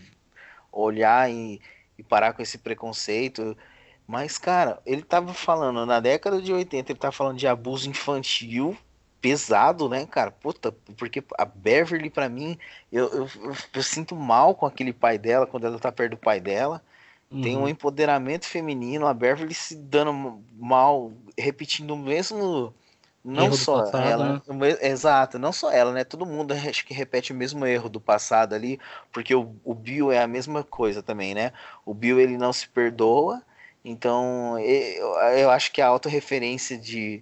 [0.72, 1.60] olhar e,
[1.98, 3.58] e parar com esse preconceito.
[4.06, 8.78] Mas, cara, ele estava falando, na década de 80, ele estava falando de abuso infantil
[9.22, 10.32] pesado, né, cara?
[10.32, 12.58] Puta, porque a Beverly, para mim,
[12.92, 13.30] eu, eu,
[13.74, 16.82] eu, sinto mal com aquele pai dela quando ela tá perto do pai dela.
[17.30, 17.42] Uhum.
[17.42, 17.68] Tem um uhum.
[17.68, 22.74] empoderamento feminino, a Beverly se dando mal, repetindo o mesmo.
[23.24, 24.78] Não erro só passado, ela, né?
[24.84, 26.06] exato, não só ela, né?
[26.06, 28.80] Todo mundo acho que repete o mesmo erro do passado ali,
[29.12, 31.52] porque o, o Bill é a mesma coisa também, né?
[31.86, 33.42] O Bill ele não se perdoa,
[33.84, 37.22] então eu, eu acho que a autorreferência de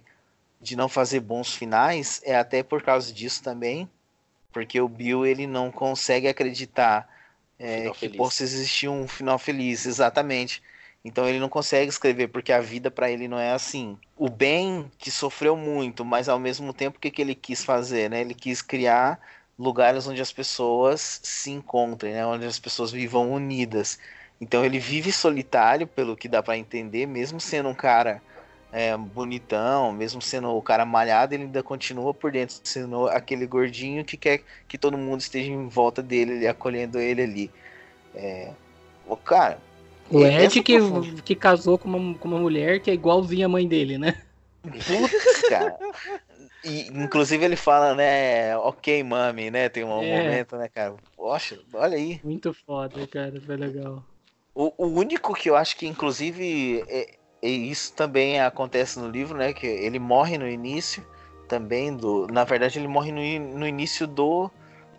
[0.66, 3.88] de não fazer bons finais é até por causa disso também,
[4.52, 7.08] porque o Bill ele não consegue acreditar
[7.56, 8.16] é, que feliz.
[8.16, 10.60] possa existir um final feliz, exatamente.
[11.04, 13.96] Então ele não consegue escrever porque a vida para ele não é assim.
[14.16, 18.10] O Ben que sofreu muito, mas ao mesmo tempo o que, que ele quis fazer,
[18.10, 18.20] né?
[18.20, 19.20] Ele quis criar
[19.56, 22.26] lugares onde as pessoas se encontrem, né?
[22.26, 24.00] Onde as pessoas vivam unidas.
[24.40, 28.20] Então ele vive solitário, pelo que dá para entender, mesmo sendo um cara
[28.76, 34.04] é, bonitão, mesmo sendo o cara malhado, ele ainda continua por dentro, sendo aquele gordinho
[34.04, 37.50] que quer que todo mundo esteja em volta dele, ali, acolhendo ele ali.
[38.14, 38.50] É,
[39.06, 39.58] o cara.
[40.10, 40.78] O Ed que,
[41.24, 44.20] que casou com uma, com uma mulher que é igualzinha a mãe dele, né?
[44.62, 45.78] Putz, cara.
[46.62, 49.70] E, inclusive ele fala, né, ok, mami, né?
[49.70, 50.18] Tem um é.
[50.22, 50.94] momento, né, cara?
[51.16, 52.20] Poxa, olha aí.
[52.22, 54.04] Muito foda, cara, foi legal.
[54.54, 57.14] O, o único que eu acho que, inclusive, é,
[57.46, 59.52] e isso também acontece no livro, né?
[59.52, 61.04] Que ele morre no início
[61.48, 62.26] também do.
[62.28, 64.50] Na verdade, ele morre no, no início do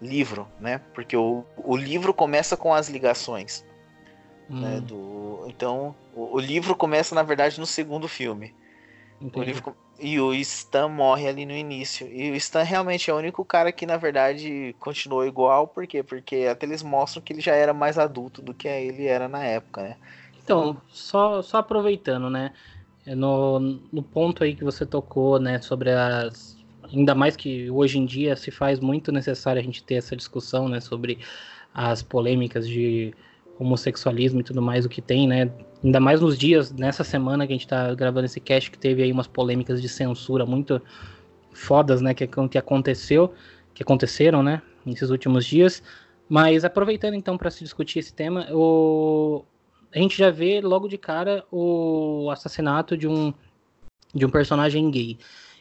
[0.01, 0.81] livro, né?
[0.93, 3.65] Porque o, o livro começa com as ligações.
[4.49, 4.61] Né, hum.
[4.61, 8.55] Né, do, então, o, o, livro começa, na verdade, no segundo filme.
[9.33, 12.07] O livro, e o Stan morre ali no início.
[12.07, 15.67] E o Stan realmente é o único cara que, na verdade, continuou igual.
[15.67, 16.03] Por quê?
[16.03, 19.43] Porque até eles mostram que ele já era mais adulto do que ele era na
[19.43, 19.97] época, né?
[20.47, 22.53] Então, só, só aproveitando, né?
[23.05, 23.59] No,
[23.91, 26.57] no ponto aí que você tocou, né, sobre as.
[26.89, 30.69] Ainda mais que hoje em dia se faz muito necessário a gente ter essa discussão,
[30.69, 31.19] né, sobre
[31.73, 33.13] as polêmicas de
[33.59, 35.51] homossexualismo e tudo mais, o que tem, né?
[35.83, 39.03] Ainda mais nos dias, nessa semana que a gente tá gravando esse cast, que teve
[39.03, 40.81] aí umas polêmicas de censura muito
[41.51, 42.13] fodas, né?
[42.13, 43.33] Que, que aconteceu,
[43.73, 44.61] que aconteceram, né?
[44.85, 45.83] Nesses últimos dias.
[46.29, 49.43] Mas aproveitando então para se discutir esse tema, o...
[49.93, 53.33] a gente já vê logo de cara o assassinato de um,
[54.13, 55.17] de um personagem gay.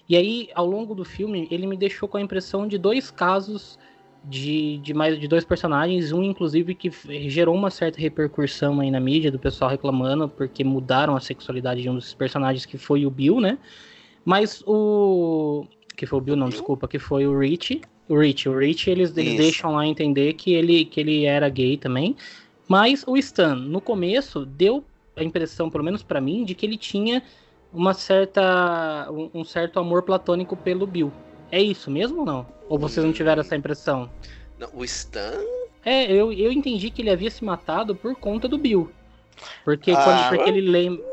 [0.08, 3.78] E aí, ao longo do filme, ele me deixou com a impressão de dois casos
[4.24, 6.90] de, de mais de dois personagens, um inclusive que
[7.28, 11.88] gerou uma certa repercussão aí na mídia do pessoal reclamando porque mudaram a sexualidade de
[11.88, 13.58] um dos personagens que foi o Bill, né?
[14.24, 15.64] Mas o
[15.96, 17.80] que foi o Bill, não, desculpa, que foi o Rich.
[18.08, 21.76] O Rich, o Rich, eles, eles deixam lá entender que ele que ele era gay
[21.76, 22.16] também.
[22.68, 24.84] Mas o Stan, no começo, deu
[25.16, 27.22] a impressão, pelo menos para mim, de que ele tinha
[27.72, 31.12] uma certa um, um certo amor platônico pelo Bill.
[31.50, 32.46] É isso mesmo ou não?
[32.68, 34.10] Ou vocês não tiveram essa impressão?
[34.58, 35.34] Não, o Stan?
[35.84, 38.90] É, eu, eu entendi que ele havia se matado por conta do Bill.
[39.64, 41.04] Porque, ah, quando, porque ele lembra.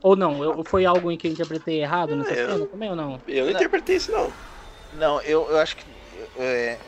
[0.00, 2.94] Ou não, eu, foi algo em que eu interpretei errado nessa eu, cena também ou
[2.94, 3.20] não?
[3.26, 4.32] Eu não interpretei isso não.
[4.94, 5.84] Não, eu, eu acho que.
[6.38, 6.78] É,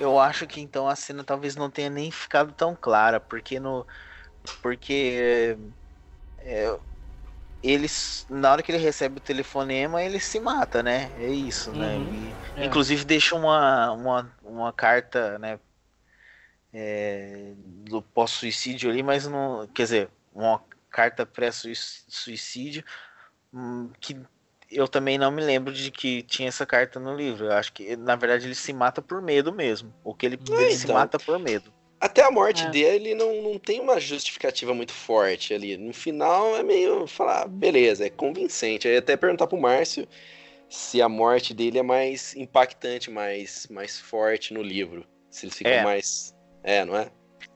[0.00, 3.86] eu acho que então a cena talvez não tenha nem ficado tão clara, porque no.
[4.62, 5.56] Porque.
[6.38, 6.76] É,
[7.62, 11.96] eles na hora que ele recebe o telefonema ele se mata né é isso né?
[11.96, 12.04] uhum.
[12.04, 12.66] né e, é.
[12.66, 15.58] inclusive deixa uma, uma, uma carta né
[16.74, 22.84] é, do pós suicídio ali mas não quer dizer uma carta pré suicídio
[23.52, 24.20] hum, que
[24.70, 27.96] eu também não me lembro de que tinha essa carta no livro eu acho que
[27.96, 30.78] na verdade ele se mata por medo mesmo o que ele, é, ele então.
[30.78, 31.72] se mata por medo
[32.04, 32.70] até a morte é.
[32.70, 35.74] dele não, não tem uma justificativa muito forte ali.
[35.78, 38.86] No final é meio falar, beleza, é convincente.
[38.86, 40.06] Aí até perguntar pro Márcio
[40.68, 45.06] se a morte dele é mais impactante, mais, mais forte no livro.
[45.30, 45.82] Se eles ficam é.
[45.82, 46.36] mais.
[46.62, 47.10] É, não é?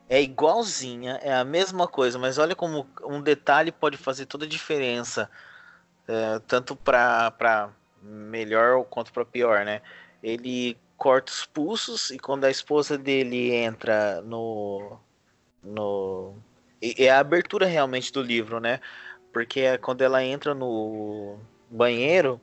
[0.09, 4.49] É igualzinha, é a mesma coisa, mas olha como um detalhe pode fazer toda a
[4.49, 5.31] diferença,
[6.09, 7.71] é, tanto para
[8.03, 9.83] melhor quanto para pior, né?
[10.23, 14.99] Ele corta os pulsos e quando a esposa dele entra no.
[15.63, 16.35] no
[16.81, 18.81] é a abertura realmente do livro, né?
[19.33, 21.39] Porque é quando ela entra no
[21.71, 22.41] banheiro,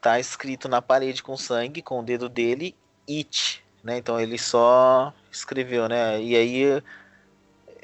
[0.00, 2.76] tá escrito na parede com sangue, com o dedo dele,
[3.08, 3.98] it, né?
[3.98, 6.22] Então ele só escreveu, né?
[6.22, 6.82] E aí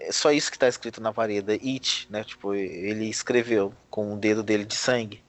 [0.06, 2.22] é só isso que tá escrito na parede, it, né?
[2.22, 5.22] Tipo, ele escreveu com o dedo dele de sangue.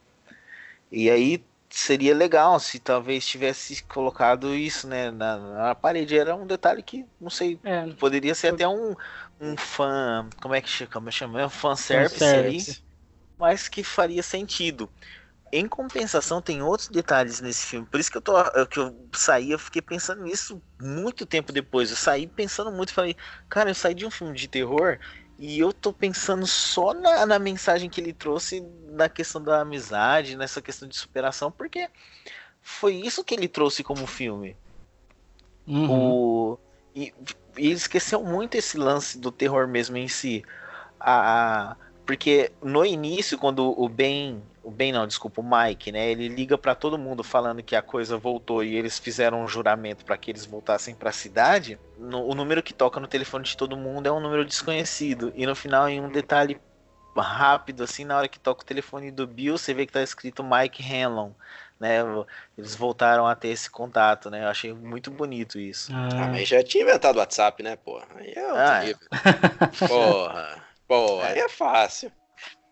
[0.92, 6.18] E aí seria legal se talvez tivesse colocado isso né, na, na parede.
[6.18, 8.96] Era um detalhe que, não sei, é, poderia ser até um,
[9.42, 10.30] um fã.
[10.42, 11.12] Como é que chama?
[11.12, 11.46] chama?
[11.46, 12.78] Um fanservice, service aí,
[13.38, 14.90] mas que faria sentido.
[15.52, 17.88] Em compensação, tem outros detalhes nesse filme.
[17.88, 18.34] Por isso que eu, tô,
[18.66, 21.90] que eu saí, eu fiquei pensando nisso muito tempo depois.
[21.90, 22.94] Eu saí pensando muito.
[22.94, 23.16] Falei,
[23.50, 25.00] cara, eu saí de um filme de terror
[25.40, 30.36] e eu tô pensando só na, na, mensagem que ele trouxe na questão da amizade,
[30.36, 31.88] nessa questão de superação, porque
[32.62, 34.58] foi isso que ele trouxe como filme.
[35.68, 35.90] Uhum.
[35.90, 36.60] O,
[36.96, 37.14] e,
[37.58, 40.44] e, ele esqueceu muito esse lance do terror mesmo em si.
[41.00, 41.76] A, a,
[42.06, 46.12] porque no início, quando o Ben o Ben não, desculpa, o Mike, né?
[46.12, 50.04] Ele liga para todo mundo falando que a coisa voltou e eles fizeram um juramento
[50.04, 51.80] para que eles voltassem para a cidade.
[51.98, 55.46] No, o número que toca no telefone de todo mundo é um número desconhecido e
[55.46, 56.60] no final em um detalhe
[57.16, 60.44] rápido assim, na hora que toca o telefone do Bill, você vê que tá escrito
[60.44, 61.32] Mike Hanlon.
[61.80, 62.00] Né,
[62.58, 64.44] eles voltaram a ter esse contato, né?
[64.44, 65.94] Eu achei muito bonito isso.
[65.94, 68.06] Ah, ah mas já tinha inventado o WhatsApp, né, porra?
[68.16, 69.88] Aí é ah, é.
[69.88, 71.32] Porra, porra, é.
[71.32, 72.12] aí é fácil.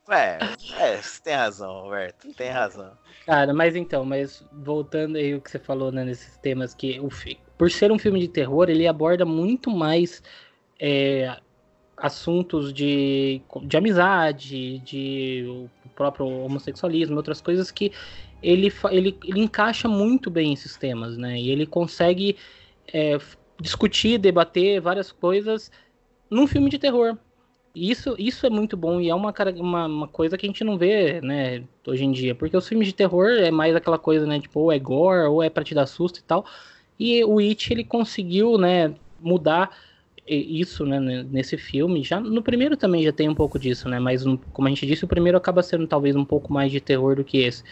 [0.10, 0.38] É,
[0.80, 2.92] é, você tem razão, Roberto, tem razão.
[3.26, 7.10] Cara, mas então, mas voltando aí o que você falou né, nesses temas, que o,
[7.58, 10.22] por ser um filme de terror, ele aborda muito mais
[10.80, 11.36] é,
[11.98, 15.46] assuntos de, de amizade, de
[15.86, 17.92] o próprio homossexualismo, outras coisas que
[18.44, 21.40] ele, ele, ele encaixa muito bem esses temas, né?
[21.40, 22.38] E ele consegue
[22.94, 23.18] é,
[23.60, 25.72] discutir, debater várias coisas
[26.30, 27.18] num filme de terror.
[27.76, 30.78] Isso, isso é muito bom e é uma, uma, uma, coisa que a gente não
[30.78, 32.34] vê, né, hoje em dia.
[32.34, 35.44] Porque os filmes de terror é mais aquela coisa, né, tipo, ou é gore, ou
[35.44, 36.46] é pra te dar susto e tal.
[36.98, 39.72] E o It, ele conseguiu, né, mudar
[40.28, 41.00] isso, né,
[41.30, 42.04] nesse filme.
[42.04, 44.00] Já no primeiro também já tem um pouco disso, né?
[44.00, 44.24] Mas
[44.54, 47.24] como a gente disse, o primeiro acaba sendo talvez um pouco mais de terror do
[47.24, 47.64] que esse.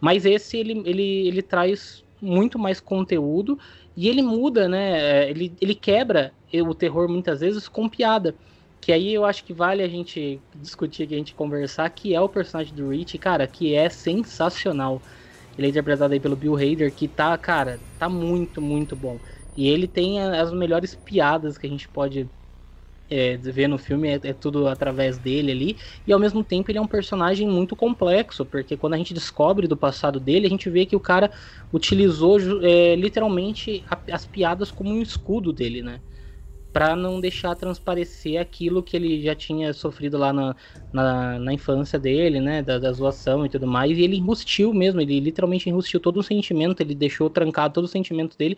[0.00, 3.58] Mas esse ele, ele, ele traz muito mais conteúdo
[3.96, 5.24] e ele muda, né?
[5.26, 6.32] É, ele, ele quebra
[6.66, 8.34] o terror muitas vezes com piada.
[8.80, 12.28] Que aí eu acho que vale a gente discutir, a gente conversar, que é o
[12.28, 15.02] personagem do Rich, cara, que é sensacional.
[15.56, 19.20] Ele é interpretado aí pelo Bill Hader, que tá, cara, tá muito, muito bom.
[19.56, 22.30] E ele tem as melhores piadas que a gente pode
[23.10, 25.78] é, ver no filme, é, é, tudo através dele ali.
[26.06, 29.66] E ao mesmo tempo ele é um personagem muito complexo, porque quando a gente descobre
[29.66, 31.32] do passado dele, a gente vê que o cara
[31.72, 36.02] utilizou é, literalmente as piadas como um escudo dele, né?
[36.72, 40.54] Para não deixar transparecer aquilo que ele já tinha sofrido lá na,
[40.92, 45.00] na, na infância dele, né, da, da, zoação e tudo mais, e ele enrustiu mesmo,
[45.00, 48.56] ele literalmente enrustiu todo o sentimento, ele deixou trancado todo o sentimento dele,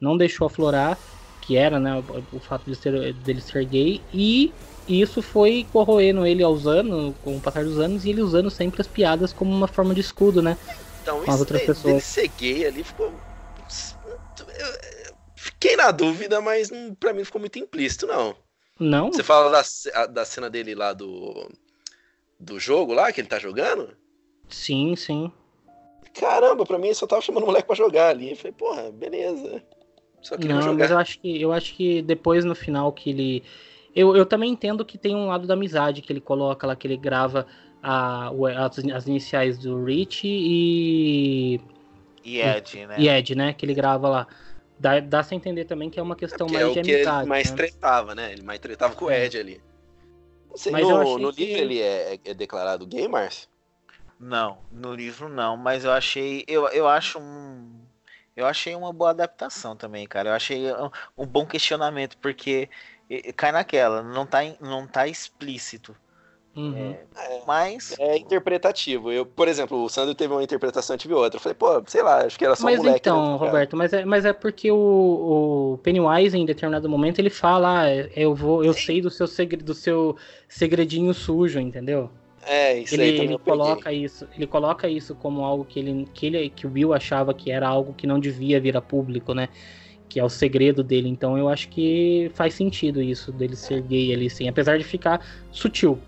[0.00, 0.98] não deixou aflorar,
[1.40, 4.52] que era, né, o, o fato de ser, dele ser gay, e
[4.88, 8.80] isso foi corroendo ele aos anos, com o passar dos anos, e ele usando sempre
[8.80, 10.58] as piadas como uma forma de escudo, né,
[11.00, 11.86] então, com as outras pessoas.
[11.86, 13.12] Ele ser gay ali ficou
[15.62, 18.34] Fiquei na dúvida, mas para mim ficou muito implícito, não.
[18.80, 19.12] Não?
[19.12, 21.48] Você fala da, da cena dele lá do,
[22.38, 23.96] do jogo lá, que ele tá jogando?
[24.48, 25.30] Sim, sim.
[26.18, 28.30] Caramba, pra mim ele só tava chamando o moleque pra jogar ali.
[28.30, 29.62] Eu falei, porra, beleza.
[30.20, 30.78] Só queria não, jogar.
[30.78, 33.44] mas eu acho que eu acho que depois no final que ele.
[33.94, 36.88] Eu, eu também entendo que tem um lado da amizade que ele coloca lá, que
[36.88, 37.46] ele grava
[37.80, 38.32] a,
[38.66, 41.60] as, as iniciais do Rich e.
[42.24, 42.96] E Ed, né?
[42.98, 43.52] E Ed, né?
[43.52, 44.26] Que ele grava lá
[44.82, 47.20] dá, dá a entender também que é uma questão é mais é de amizade.
[47.20, 47.56] Ele mais né?
[47.56, 48.32] tretava, né?
[48.32, 49.62] Ele mais tretava com o Ed ali.
[50.56, 53.48] Sei, mas no, no livro ele é, é, declarado gay, Márcio?
[54.18, 56.44] Não, no livro não, mas eu achei.
[56.48, 57.80] Eu, eu acho um.
[58.36, 60.30] Eu achei uma boa adaptação também, cara.
[60.30, 62.68] Eu achei um, um bom questionamento, porque
[63.36, 65.94] cai naquela, não tá, não tá explícito.
[66.54, 66.94] Uhum.
[67.16, 67.94] É, mas.
[67.98, 69.10] É interpretativo.
[69.10, 71.38] Eu, por exemplo, o Sandro teve uma interpretação, eu tive outra.
[71.38, 73.00] Eu falei, pô, sei lá, acho que era só mas um moleque.
[73.00, 77.30] Então, né, Roberto, mas é, mas é porque o, o, Pennywise, em determinado momento, ele
[77.30, 78.80] fala, ah, eu vou, eu Sim.
[78.80, 82.10] sei do seu, segredo, do seu segredinho sujo, entendeu?
[82.44, 86.26] É, isso ele, aí ele coloca isso, ele coloca isso como algo que ele, que
[86.26, 89.48] ele, que o Bill achava que era algo que não devia vir a público, né?
[90.08, 91.08] Que é o segredo dele.
[91.08, 95.24] Então eu acho que faz sentido isso dele ser gay ali, sim, apesar de ficar
[95.50, 95.98] sutil.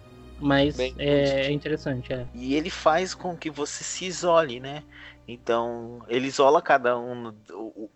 [0.41, 2.27] Mas Bem, é, é interessante, é.
[2.35, 4.83] E ele faz com que você se isole, né?
[5.27, 7.35] Então, ele isola cada um.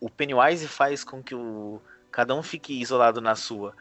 [0.00, 1.80] O, Pennywise faz com que o,
[2.10, 3.74] cada um fique isolado na sua.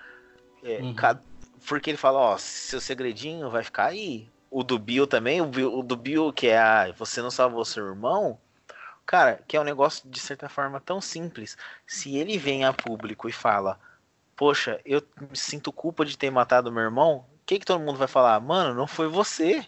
[0.64, 0.94] É, uhum.
[0.94, 1.22] cada,
[1.68, 4.28] porque ele fala, ó, seu segredinho vai ficar aí.
[4.50, 7.66] O do Bill também, o, Bill, o do Bill, que é a você não salvou
[7.66, 8.38] seu irmão,
[9.06, 11.58] cara, que é um negócio de certa forma tão simples.
[11.86, 13.80] Se ele vem a público e fala,
[14.36, 18.08] poxa, eu me sinto culpa de ter matado meu irmão, que, que todo mundo vai
[18.10, 18.40] falar?
[18.42, 19.66] Mano, não foi você.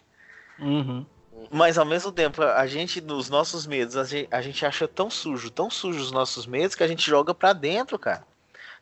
[0.59, 1.05] Uhum.
[1.49, 5.09] Mas ao mesmo tempo, a gente, nos nossos medos, a gente, a gente acha tão
[5.09, 8.27] sujo, tão sujo os nossos medos que a gente joga pra dentro, cara.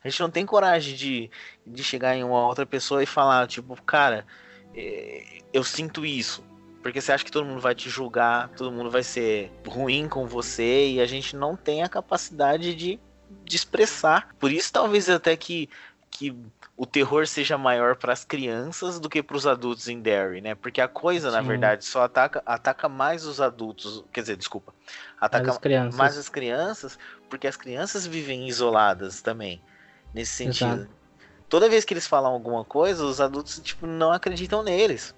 [0.03, 1.29] A gente não tem coragem de,
[1.65, 4.25] de chegar em uma outra pessoa e falar, tipo, cara,
[4.75, 6.43] é, eu sinto isso.
[6.81, 10.25] Porque você acha que todo mundo vai te julgar, todo mundo vai ser ruim com
[10.25, 12.99] você e a gente não tem a capacidade de,
[13.43, 14.35] de expressar.
[14.39, 15.69] Por isso, talvez até que,
[16.09, 16.35] que
[16.77, 20.53] o terror seja maior para as crianças do que para os adultos em Derry, né?
[20.53, 21.35] Porque a coisa, Sim.
[21.35, 24.71] na verdade, só ataca, ataca mais os adultos, quer dizer, desculpa,
[25.19, 29.59] ataca mais as, mais as crianças, porque as crianças vivem isoladas também,
[30.13, 30.75] nesse sentido.
[30.75, 30.89] Exato.
[31.49, 35.15] Toda vez que eles falam alguma coisa, os adultos tipo não acreditam neles.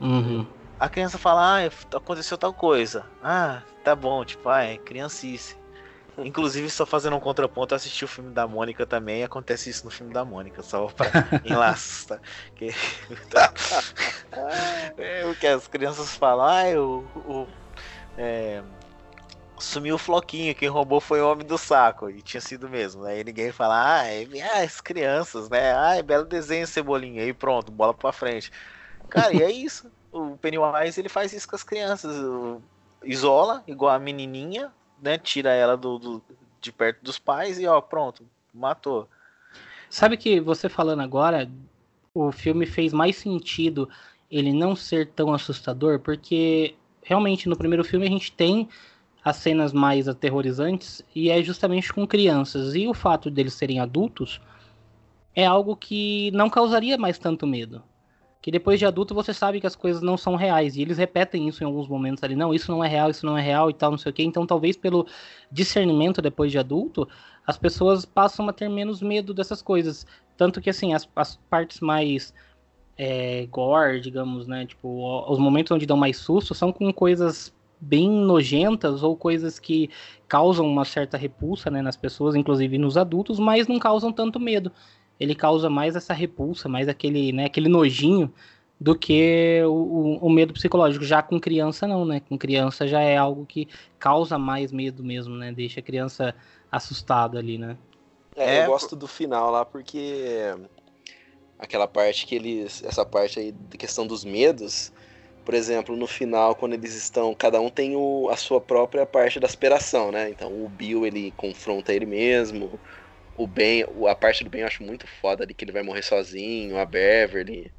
[0.00, 0.46] Uhum.
[0.78, 3.04] A criança fala, ah, aconteceu tal coisa.
[3.22, 5.59] Ah, tá bom, tipo, ah, é criancice.
[6.24, 9.90] Inclusive, só fazendo um contraponto, eu assisti o filme da Mônica também, acontece isso no
[9.90, 11.10] filme da Mônica, só pra
[11.44, 12.20] enlaços, tá?
[12.54, 12.68] Que,
[14.98, 17.48] é, o que as crianças falam, ah, o, o
[18.16, 18.62] é,
[19.58, 23.24] sumiu o floquinho, quem roubou foi o homem do saco, e tinha sido mesmo, aí
[23.24, 27.70] ninguém fala, ah, é, ah, as crianças, né, ah, é belo desenho, Cebolinha, aí pronto,
[27.70, 28.50] bola pra frente.
[29.08, 32.14] Cara, e é isso, o Pennywise, ele faz isso com as crianças,
[33.04, 34.72] isola, igual a menininha,
[35.02, 36.22] né, tira ela do, do,
[36.60, 39.08] de perto dos pais e ó, pronto, matou.
[39.88, 41.50] Sabe que você falando agora,
[42.14, 43.88] o filme fez mais sentido
[44.30, 48.68] ele não ser tão assustador, porque realmente no primeiro filme a gente tem
[49.24, 52.74] as cenas mais aterrorizantes e é justamente com crianças.
[52.74, 54.40] E o fato deles serem adultos
[55.34, 57.82] é algo que não causaria mais tanto medo
[58.42, 60.76] que depois de adulto você sabe que as coisas não são reais.
[60.76, 62.34] E eles repetem isso em alguns momentos ali.
[62.34, 64.22] Não, isso não é real, isso não é real e tal, não sei o quê.
[64.22, 65.06] Então, talvez pelo
[65.52, 67.06] discernimento depois de adulto,
[67.46, 70.06] as pessoas passam a ter menos medo dessas coisas.
[70.36, 72.32] Tanto que, assim, as, as partes mais
[72.96, 74.64] é, gore, digamos, né?
[74.64, 79.88] Tipo, os momentos onde dão mais susto são com coisas bem nojentas ou coisas que
[80.28, 84.70] causam uma certa repulsa né, nas pessoas, inclusive nos adultos, mas não causam tanto medo.
[85.20, 88.32] Ele causa mais essa repulsa, mais aquele, né, aquele nojinho
[88.80, 91.04] do que o, o, medo psicológico.
[91.04, 92.20] Já com criança não, né?
[92.20, 93.68] Com criança já é algo que
[93.98, 95.52] causa mais medo mesmo, né?
[95.52, 96.34] Deixa a criança
[96.72, 97.76] assustada ali, né?
[98.34, 100.54] É, eu é, gosto do final lá porque
[101.58, 104.90] aquela parte que eles, essa parte aí da questão dos medos,
[105.44, 109.38] por exemplo, no final quando eles estão, cada um tem o, a sua própria parte
[109.38, 110.30] da aspiração, né?
[110.30, 112.80] Então o Bill ele confronta ele mesmo,
[113.40, 116.02] o Ben, a parte do Ben eu acho muito foda ali que ele vai morrer
[116.02, 117.72] sozinho, a Beverly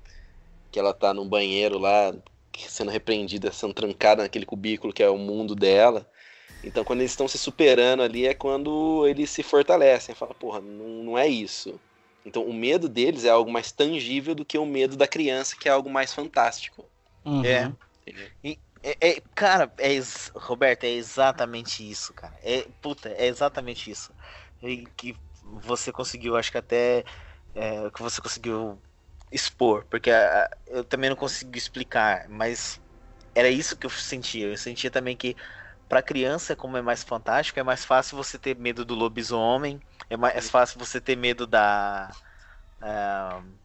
[0.71, 2.15] que ela tá num banheiro lá,
[2.67, 6.09] sendo repreendida, sendo trancada naquele cubículo que é o mundo dela.
[6.63, 10.15] Então, quando eles estão se superando ali, é quando eles se fortalecem.
[10.15, 11.79] Fala, porra, não, não é isso.
[12.25, 15.67] Então, o medo deles é algo mais tangível do que o medo da criança, que
[15.67, 16.85] é algo mais fantástico.
[17.25, 17.43] Uhum.
[17.43, 17.71] É.
[18.43, 19.89] E, é, é, cara, é,
[20.35, 22.35] Roberto, é exatamente isso, cara.
[22.43, 24.13] É, puta, é exatamente isso.
[24.61, 25.15] E que
[25.59, 27.03] você conseguiu, acho que até.
[27.53, 28.81] É, que você conseguiu
[29.31, 32.79] expor, porque a, ah, eu também não consigo explicar, mas
[33.35, 34.47] era isso que eu sentia.
[34.47, 35.35] Eu sentia também que
[35.87, 39.79] para criança, como é mais fantástico, é mais fácil você ter medo do lobisomem,
[40.09, 42.09] é mais fácil você ter medo da
[42.81, 43.61] uh,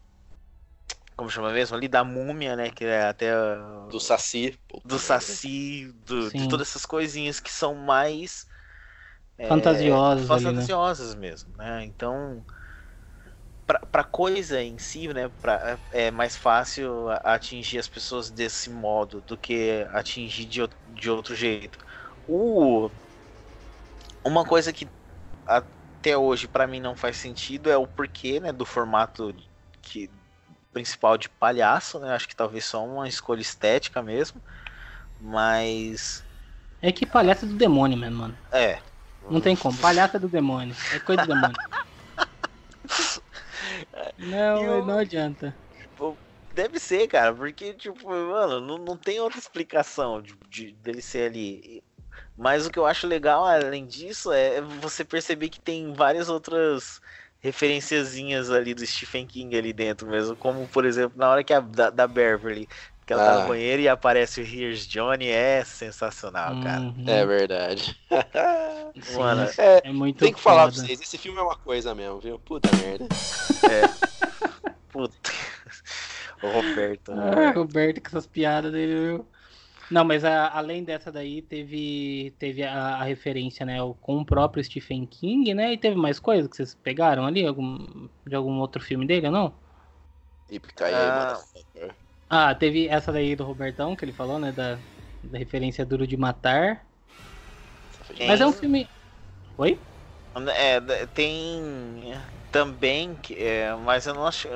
[1.15, 5.91] como chama mesmo ali da múmia, né, que é até uh, do saci, do saci,
[6.05, 8.45] do, de todas essas coisinhas que são mais
[9.45, 11.21] fantasiosas, é, fantasiosas né?
[11.21, 11.83] mesmo, né?
[11.83, 12.43] Então
[13.91, 19.37] para coisa em si, né, pra, é mais fácil atingir as pessoas desse modo do
[19.37, 21.77] que atingir de, de outro jeito.
[22.25, 22.89] O,
[24.23, 24.87] uma coisa que
[25.45, 29.35] até hoje para mim não faz sentido é o porquê, né, do formato
[29.81, 30.09] que
[30.71, 32.13] principal de palhaço, né?
[32.13, 34.41] Acho que talvez só uma escolha estética mesmo,
[35.19, 36.23] mas
[36.81, 38.37] é que palhaço é do demônio mesmo, mano.
[38.51, 38.79] É.
[39.29, 39.77] Não tem como.
[39.77, 40.75] Palhaço é do demônio.
[40.93, 41.55] É coisa do demônio.
[44.17, 44.85] Não, eu...
[44.85, 45.55] não adianta.
[45.79, 46.17] Tipo,
[46.53, 51.29] deve ser, cara, porque, tipo, mano, não, não tem outra explicação de, de, dele ser
[51.29, 51.83] ali.
[52.35, 57.01] Mas o que eu acho legal, além disso, é você perceber que tem várias outras
[57.39, 61.59] referenciazinhas ali do Stephen King ali dentro mesmo, como por exemplo na hora que a
[61.59, 62.67] da, da Beverly
[63.07, 63.25] que ela ah.
[63.25, 63.47] tá no ah.
[63.47, 66.61] banheiro e aparece o Here's Johnny, é sensacional, uhum.
[66.61, 66.93] cara.
[67.07, 67.97] É verdade.
[69.15, 70.55] Mano, é, é, muito Tem que foda.
[70.57, 72.37] falar pra vocês, esse filme é uma coisa mesmo, viu?
[72.37, 73.07] Puta merda.
[73.63, 74.69] É.
[74.91, 75.31] Puta.
[76.39, 77.15] O Roberto.
[77.15, 77.47] Né?
[77.47, 79.25] Ah, Roberto com essas piadas dele, viu?
[79.89, 84.63] Não, mas a, além dessa daí, teve, teve a, a, referência, né, com o próprio
[84.63, 85.73] Stephen King, né?
[85.73, 89.33] E teve mais coisas que vocês pegaram ali, algum, de algum outro filme dele ou
[89.33, 89.53] não?
[90.51, 91.39] E aí, ah,
[91.73, 91.93] mano.
[92.29, 94.51] Ah, teve essa daí do Robertão, que ele falou, né?
[94.51, 94.77] Da,
[95.23, 96.85] da referência Duro de Matar.
[98.25, 98.87] Mas é um filme.
[99.57, 99.85] Oi?
[100.55, 102.13] É, tem
[102.51, 104.47] também, é, mas eu não acho.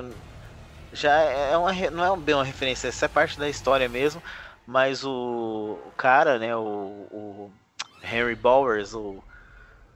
[0.93, 4.22] Já é uma, não é bem uma referência, essa é parte da história mesmo.
[4.65, 6.55] Mas o, o cara, né?
[6.55, 7.51] O, o
[8.03, 9.24] Henry Bowers, o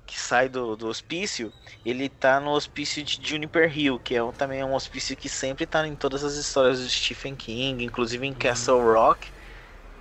[0.06, 1.52] que sai do, do hospício,
[1.86, 5.28] ele tá no hospício de Juniper Hill, que é um, também é um hospício que
[5.28, 8.38] sempre tá em todas as histórias do Stephen King, inclusive em uhum.
[8.38, 9.28] Castle Rock,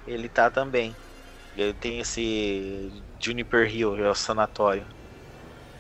[0.07, 0.95] ele tá também.
[1.57, 4.87] Ele tem esse Juniper Hill, é o sanatório.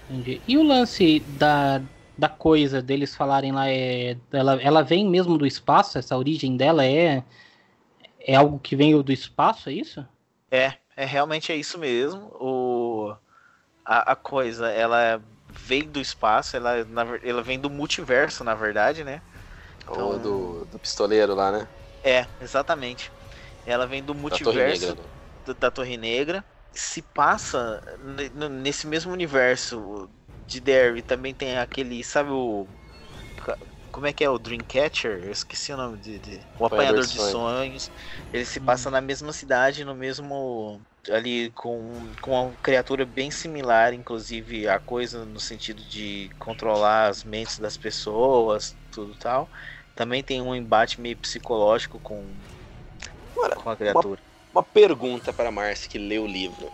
[0.09, 0.41] Entendi.
[0.47, 1.83] E o lance da,
[2.17, 4.17] da coisa deles falarem lá é.
[4.33, 5.99] Ela, ela vem mesmo do espaço?
[5.99, 7.23] Essa origem dela é.
[8.27, 10.07] É algo que veio do espaço, é isso?
[10.51, 12.31] É, é realmente é isso mesmo.
[12.41, 12.84] O
[13.85, 19.05] a, a coisa, ela vem do espaço, ela, na, ela vem do multiverso, na verdade,
[19.05, 19.23] né?
[19.89, 21.69] Então, Ou do, do pistoleiro lá, né?
[22.03, 23.13] É, exatamente.
[23.65, 25.11] Ela vem do multiverso da Torre Negra, né?
[25.59, 27.81] da Torre Negra se passa
[28.51, 30.11] nesse mesmo universo
[30.47, 31.03] de Derry.
[31.03, 32.69] Também tem aquele, sabe o.
[33.95, 35.23] Como é que é o Dreamcatcher?
[35.23, 36.19] Eu esqueci o nome de.
[36.19, 37.89] de o Apanhador de Sonhos.
[38.33, 38.93] Ele se passa hum.
[38.93, 45.25] na mesma cidade, no mesmo ali com, com uma criatura bem similar, inclusive a coisa
[45.25, 49.49] no sentido de controlar as mentes das pessoas, tudo tal.
[49.95, 52.25] Também tem um embate meio psicológico com,
[53.31, 54.21] Agora, com a criatura.
[54.53, 56.69] Uma, uma pergunta para Márcia que lê o livro.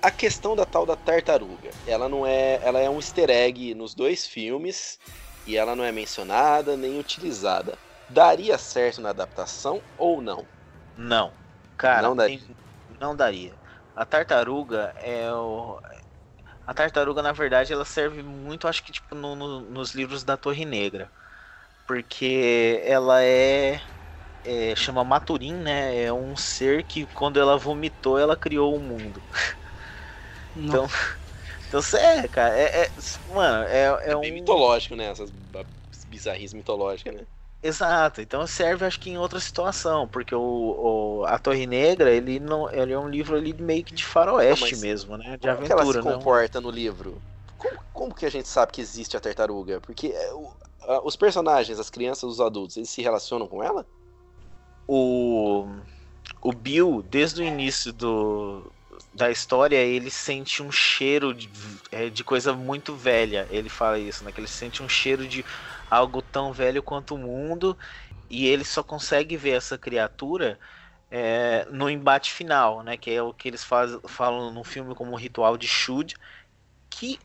[0.00, 3.94] A questão da tal da tartaruga, ela não é, ela é um easter egg nos
[3.94, 4.98] dois filmes
[5.46, 7.78] e ela não é mencionada nem utilizada.
[8.08, 10.48] Daria certo na adaptação ou não?
[10.96, 11.32] Não.
[11.76, 12.38] Cara, não daria.
[12.38, 12.56] Tem,
[13.00, 13.58] não daria.
[13.94, 15.80] A tartaruga é o.
[16.66, 20.36] A tartaruga, na verdade, ela serve muito, acho que, tipo, no, no, nos livros da
[20.36, 21.12] Torre Negra.
[21.86, 23.82] Porque ela é,
[24.44, 26.04] é, chama Maturin, né?
[26.04, 29.24] É um ser que quando ela vomitou, ela criou o mundo.
[30.54, 30.86] então,
[31.70, 32.90] então é, cara, é, é
[33.32, 34.20] mano, é, é, é um...
[34.20, 35.04] bem mitológico, né?
[35.04, 35.32] Essas
[36.08, 37.24] bizarrices mitológicas, né?
[37.62, 42.40] Exato, então serve acho que em outra situação, porque o, o, a Torre Negra, ele
[42.40, 45.36] não ele é um livro ali meio que de faroeste não, mesmo, né?
[45.36, 47.22] De como aventura, que ela se comporta no livro?
[47.56, 49.80] Como, como, que a gente sabe que existe a tartaruga?
[49.80, 50.50] Porque é, o,
[50.80, 53.86] a, os personagens, as crianças, os adultos, eles se relacionam com ela?
[54.88, 55.68] O
[56.42, 58.72] o Bill, desde o início do,
[59.12, 61.50] da história, ele sente um cheiro de,
[61.90, 63.46] é, de coisa muito velha.
[63.50, 64.32] Ele fala isso, né?
[64.32, 65.44] Que ele sente um cheiro de
[65.90, 67.76] algo tão velho quanto o mundo
[68.28, 70.58] e ele só consegue ver essa criatura
[71.10, 72.96] é, no embate final, né?
[72.96, 76.14] Que é o que eles faz, falam no filme como ritual de Shud,
[76.90, 77.18] que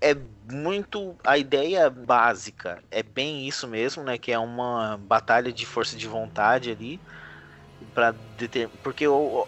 [0.00, 4.18] é muito a ideia básica, é bem isso mesmo, né?
[4.18, 7.02] Que é uma batalha de força de vontade ali
[7.94, 8.14] para
[8.82, 9.46] porque o,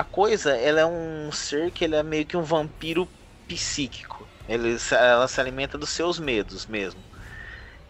[0.00, 3.06] a coisa ela é um ser que ele é meio que um vampiro
[3.46, 4.26] psíquico.
[4.48, 7.00] Ele, ela se alimenta dos seus medos mesmo.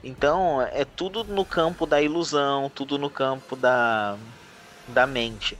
[0.03, 4.17] Então é tudo no campo da ilusão, tudo no campo da,
[4.89, 5.57] da mente.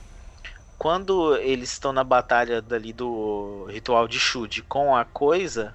[0.77, 5.73] Quando eles estão na batalha dali do ritual de chute com a coisa,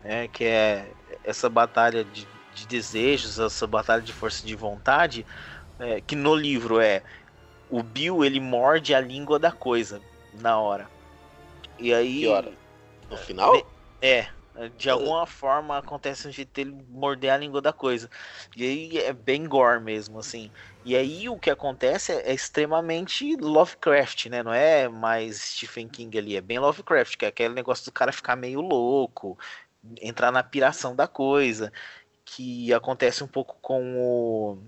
[0.00, 0.86] né, que é
[1.24, 5.26] essa batalha de, de desejos, essa batalha de força de vontade,
[5.80, 7.02] é, que no livro é
[7.70, 10.00] o Bill ele morde a língua da coisa
[10.34, 10.88] na hora.
[11.78, 12.20] E aí.
[12.20, 12.52] Que hora?
[13.10, 13.66] No final?
[14.00, 14.28] É,
[14.76, 18.08] de alguma forma acontece um jeito dele morder a língua da coisa.
[18.56, 20.50] E aí é bem gore mesmo, assim.
[20.84, 24.42] E aí o que acontece é, é, extremamente Lovecraft, né?
[24.42, 28.12] Não é mais Stephen King ali, é bem Lovecraft, que é aquele negócio do cara
[28.12, 29.38] ficar meio louco,
[30.00, 31.72] entrar na piração da coisa.
[32.24, 34.58] Que acontece um pouco com o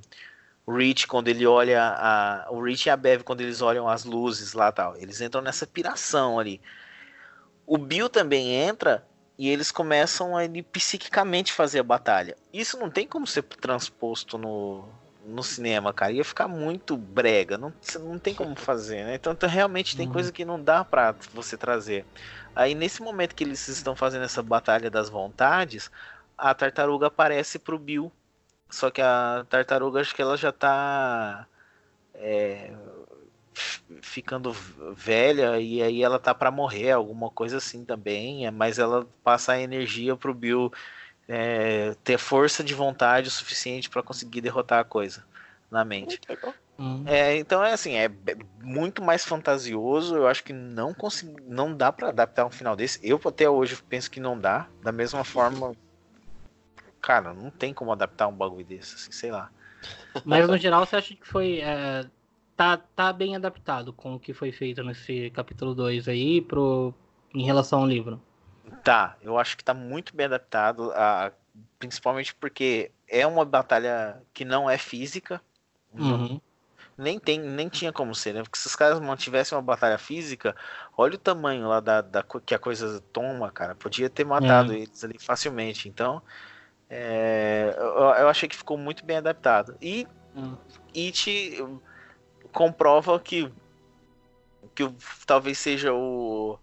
[0.69, 2.47] Rich quando ele olha a.
[2.51, 4.97] O Rich e a Bev quando eles olham as luzes lá tal.
[4.97, 6.61] Eles entram nessa piração ali.
[7.67, 9.07] O Bill também entra
[9.39, 12.37] e eles começam a ele, psiquicamente fazer a batalha.
[12.53, 14.85] Isso não tem como ser transposto no,
[15.27, 16.13] no cinema, cara.
[16.13, 17.59] Ia ficar muito brega.
[17.59, 19.15] Não, não tem como fazer, né?
[19.17, 20.13] Então, então realmente tem uhum.
[20.13, 22.05] coisa que não dá pra você trazer.
[22.55, 25.91] Aí nesse momento que eles estão fazendo essa batalha das vontades,
[26.39, 28.11] a tartaruga aparece pro Bill.
[28.77, 31.47] Só que a tartaruga acho que ela já tá.
[32.15, 32.71] É,
[34.03, 34.53] ficando
[34.95, 39.53] velha e aí ela tá para morrer, alguma coisa assim também, é, mas ela passa
[39.53, 40.71] a energia pro Bill
[41.27, 45.25] é, ter força de vontade o suficiente para conseguir derrotar a coisa
[45.71, 46.21] na mente.
[46.79, 47.03] Hum.
[47.07, 48.11] É, então é assim, é
[48.61, 50.17] muito mais fantasioso.
[50.17, 53.01] Eu acho que não consegui, não dá para adaptar um final desse.
[53.03, 54.69] Eu até hoje penso que não dá.
[54.83, 55.75] Da mesma forma,
[57.07, 59.49] cara, não tem como adaptar um bagulho desse, assim, sei lá.
[60.25, 62.05] Mas no geral você acha que foi é,
[62.57, 66.93] tá, tá bem adaptado com o que foi feito nesse capítulo 2 aí pro,
[67.33, 68.21] em relação ao livro.
[68.83, 71.31] Tá, eu acho que tá muito bem adaptado, a,
[71.79, 75.41] principalmente porque é uma batalha que não é física.
[75.95, 76.41] Uhum.
[76.99, 78.43] Nem, tem, nem tinha como ser, né?
[78.43, 80.57] Porque se os caras mantivessem uma batalha física,
[80.97, 83.77] olha o tamanho lá da, da que a coisa toma, cara.
[83.77, 84.79] Podia ter matado é.
[84.79, 85.89] eles ali facilmente.
[85.89, 86.21] Então,
[86.89, 89.77] é, eu, eu, achei que ficou muito bem adaptado.
[89.81, 90.57] E uhum.
[90.95, 91.65] It
[92.53, 93.51] comprova que
[94.75, 94.89] que
[95.27, 96.59] talvez seja o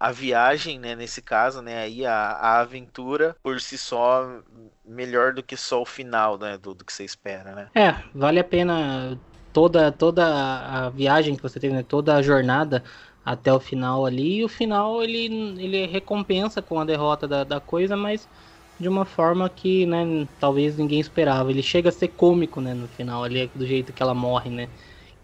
[0.00, 4.42] a viagem, né, nesse caso, né, aí a, a aventura por si só
[4.84, 7.68] melhor do que só o final, né, do, do que você espera, né?
[7.74, 9.18] É, vale a pena
[9.52, 12.84] toda toda a viagem que você teve, né, toda a jornada
[13.24, 15.26] até o final ali, e o final ele,
[15.60, 18.28] ele recompensa com a derrota da, da coisa, mas
[18.78, 21.50] de uma forma que, né, talvez ninguém esperava.
[21.50, 24.68] Ele chega a ser cômico, né, no final ali, do jeito que ela morre, né?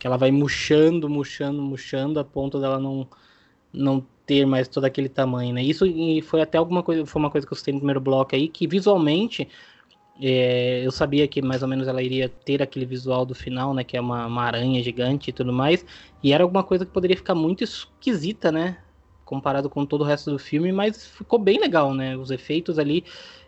[0.04, 3.08] que ela vai murchando, murchando, murchando a ponto dela não
[3.72, 5.62] não ter mais todo aquele tamanho, né?
[5.62, 5.86] Isso
[6.24, 8.66] foi até alguma coisa, foi uma coisa que eu citei no primeiro bloco aí, que
[8.66, 9.48] visualmente
[10.20, 13.82] é, eu sabia que mais ou menos ela iria ter aquele visual do final, né?
[13.82, 15.86] Que é uma, uma aranha gigante e tudo mais,
[16.22, 18.76] e era alguma coisa que poderia ficar muito esquisita, né?
[19.24, 22.14] Comparado com todo o resto do filme, mas ficou bem legal, né?
[22.14, 23.04] Os efeitos ali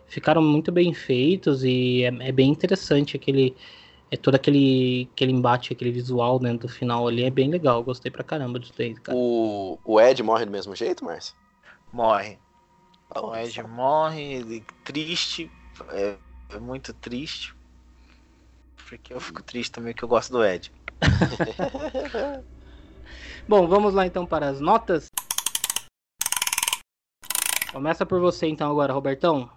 [0.07, 3.55] ficaram muito bem feitos e é, é bem interessante aquele
[4.09, 7.83] é todo aquele, aquele embate, aquele visual dentro do final ali, é bem legal.
[7.83, 9.17] Gostei pra caramba dos três, cara.
[9.17, 11.35] O, o Ed morre do mesmo jeito, Márcio?
[11.91, 12.39] Morre.
[13.13, 15.51] o Ed morre, ele triste,
[15.89, 16.15] é,
[16.53, 17.53] é, muito triste.
[18.87, 20.71] Porque eu fico triste também que eu gosto do Ed.
[23.45, 25.07] Bom, vamos lá então para as notas.
[27.73, 29.56] Começa por você então agora, Robertão.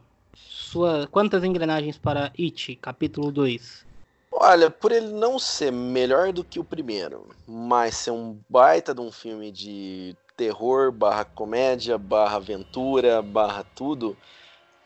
[0.70, 1.08] Sua...
[1.08, 3.84] Quantas engrenagens para It, capítulo 2?
[4.30, 9.00] Olha, por ele não ser melhor do que o primeiro, mas ser um baita de
[9.00, 14.16] um filme de terror, barra comédia, barra aventura, barra tudo,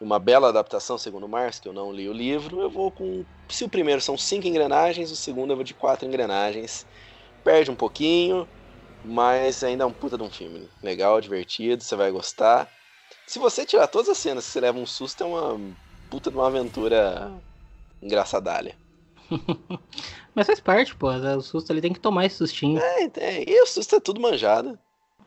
[0.00, 3.22] uma bela adaptação, segundo o Márcio, que eu não li o livro, eu vou com.
[3.50, 6.86] Se o primeiro são cinco engrenagens, o segundo eu vou de quatro engrenagens.
[7.44, 8.48] Perde um pouquinho,
[9.04, 10.66] mas ainda é um puta de um filme.
[10.82, 12.70] Legal, divertido, você vai gostar.
[13.26, 15.60] Se você tirar todas as cenas que você leva um susto, é uma
[16.10, 17.32] puta de uma aventura
[18.02, 18.76] engraçadalha.
[20.34, 21.08] Mas faz parte, pô.
[21.10, 22.78] O susto ali tem que tomar esse sustinho.
[22.78, 23.44] É, tem.
[23.48, 24.78] E o susto é tudo manjado.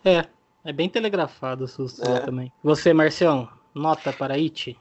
[0.05, 0.25] É,
[0.63, 2.09] é bem telegrafado o susto é.
[2.09, 2.51] lá também.
[2.63, 4.77] Você, Marcião, nota para It?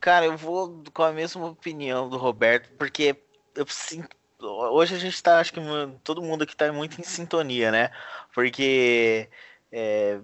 [0.00, 3.16] Cara, eu vou com a mesma opinião do Roberto, porque
[3.54, 4.08] eu sinto.
[4.40, 5.60] Hoje a gente tá, acho que
[6.04, 7.90] todo mundo aqui tá muito em sintonia, né?
[8.34, 9.28] Porque
[9.72, 10.20] é,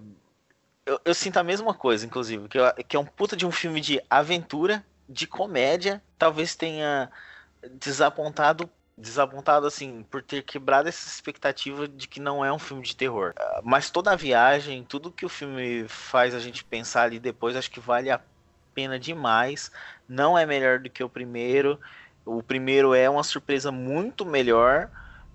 [0.85, 3.79] eu, eu, sinto a mesma coisa, inclusive, que, que é um puta de um filme
[3.79, 7.09] de aventura, de comédia, talvez tenha
[7.79, 12.95] desapontado desapontado assim por ter quebrado essa expectativa de que não é um filme de
[12.95, 13.33] terror.
[13.63, 17.71] Mas toda a viagem, tudo que o filme faz a gente pensar ali depois, acho
[17.71, 18.21] que vale a
[18.73, 19.71] pena demais.
[20.07, 21.79] Não é melhor do que o primeiro.
[22.25, 24.89] O primeiro é uma surpresa muito melhor.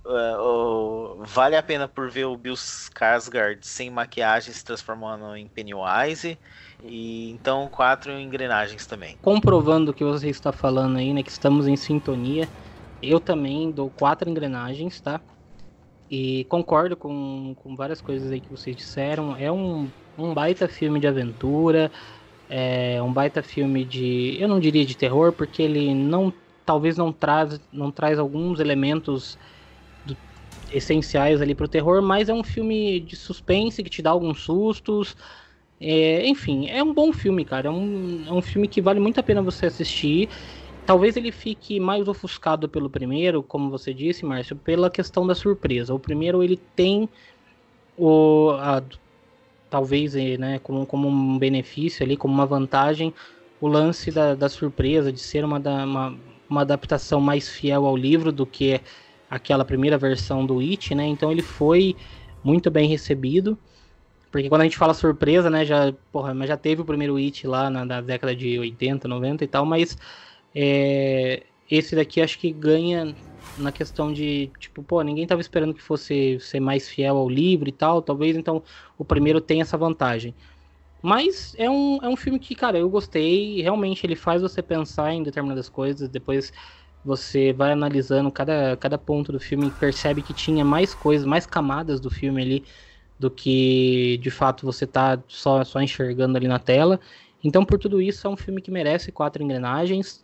[0.08, 6.38] Uh, vale a pena por ver o Bill Skarsgård sem maquiagem se transformando em Pennywise.
[6.82, 9.18] E então quatro engrenagens também.
[9.20, 11.22] Comprovando o que você está falando aí, né?
[11.22, 12.48] Que estamos em sintonia.
[13.02, 15.20] Eu também dou quatro engrenagens, tá?
[16.10, 19.36] E concordo com, com várias coisas aí que vocês disseram.
[19.36, 21.92] É um, um baita filme de aventura.
[22.48, 24.38] É um baita filme de.
[24.40, 26.32] Eu não diria de terror, porque ele não.
[26.64, 29.38] Talvez não traz, não traz alguns elementos
[30.72, 35.16] essenciais ali pro terror, mas é um filme de suspense que te dá alguns sustos.
[35.80, 37.68] É, enfim, é um bom filme, cara.
[37.68, 40.28] É um, é um filme que vale muito a pena você assistir.
[40.86, 45.94] Talvez ele fique mais ofuscado pelo primeiro, como você disse, Márcio, pela questão da surpresa.
[45.94, 47.08] O primeiro ele tem
[47.96, 48.82] o a,
[49.68, 53.12] talvez né, como, como um benefício ali, como uma vantagem,
[53.60, 58.32] o lance da, da surpresa, de ser uma, uma, uma adaptação mais fiel ao livro
[58.32, 58.80] do que
[59.30, 61.06] aquela primeira versão do It, né?
[61.06, 61.96] Então ele foi
[62.42, 63.58] muito bem recebido.
[64.30, 67.46] Porque quando a gente fala surpresa, né, já, porra, mas já teve o primeiro It
[67.46, 69.96] lá na, na década de 80, 90 e tal, mas
[70.54, 73.14] é, esse daqui acho que ganha
[73.56, 77.68] na questão de, tipo, pô, ninguém tava esperando que fosse ser mais fiel ao livro
[77.68, 78.62] e tal, talvez então
[78.98, 80.34] o primeiro tenha essa vantagem.
[81.02, 85.12] Mas é um, é um filme que, cara, eu gostei, realmente ele faz você pensar
[85.12, 86.52] em determinadas coisas, depois
[87.08, 91.46] você vai analisando cada, cada ponto do filme e percebe que tinha mais coisas, mais
[91.46, 92.64] camadas do filme ali
[93.18, 97.00] do que de fato você tá só, só enxergando ali na tela.
[97.42, 100.22] Então, por tudo isso, é um filme que merece quatro engrenagens.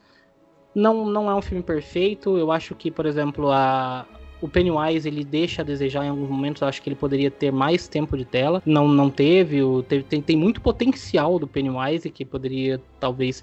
[0.74, 2.36] Não, não é um filme perfeito.
[2.36, 4.04] Eu acho que, por exemplo, a,
[4.42, 6.60] o Pennywise ele deixa a desejar em alguns momentos.
[6.60, 8.62] Eu acho que ele poderia ter mais tempo de tela.
[8.66, 9.62] Não, não teve.
[9.62, 13.42] O, teve tem, tem muito potencial do Pennywise que poderia talvez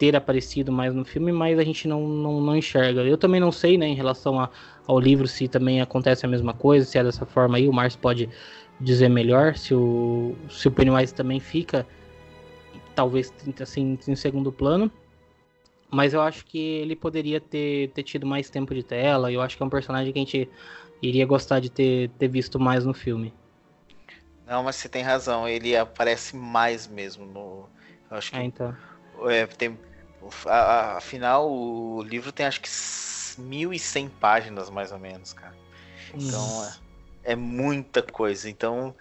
[0.00, 3.02] ter aparecido mais no filme, mas a gente não, não, não enxerga.
[3.02, 4.48] Eu também não sei, né, em relação a,
[4.86, 7.68] ao livro, se também acontece a mesma coisa, se é dessa forma aí.
[7.68, 8.26] O Márcio pode
[8.80, 11.86] dizer melhor se o, se o Pennywise também fica,
[12.94, 13.30] talvez
[13.60, 14.90] assim, em segundo plano.
[15.90, 19.30] Mas eu acho que ele poderia ter, ter tido mais tempo de tela.
[19.30, 20.48] Eu acho que é um personagem que a gente
[21.02, 23.34] iria gostar de ter, ter visto mais no filme.
[24.46, 25.46] Não, mas você tem razão.
[25.46, 27.68] Ele aparece mais mesmo no.
[28.10, 28.38] Eu acho que.
[28.38, 28.74] É, então.
[29.28, 29.76] É, tem,
[30.96, 35.54] afinal, o livro tem acho que 1.100 páginas mais ou menos, cara.
[36.14, 36.64] Então
[37.24, 38.48] é, é muita coisa.
[38.48, 38.94] Então,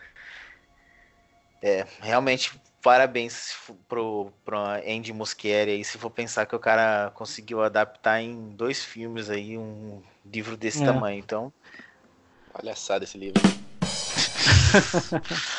[1.61, 3.55] é, realmente parabéns
[3.87, 4.57] pro, pro
[4.87, 9.57] Andy Muschietti aí, se for pensar que o cara conseguiu adaptar em dois filmes aí
[9.57, 10.85] um livro desse é.
[10.85, 11.51] tamanho, então...
[12.53, 13.41] Palhaçada esse livro.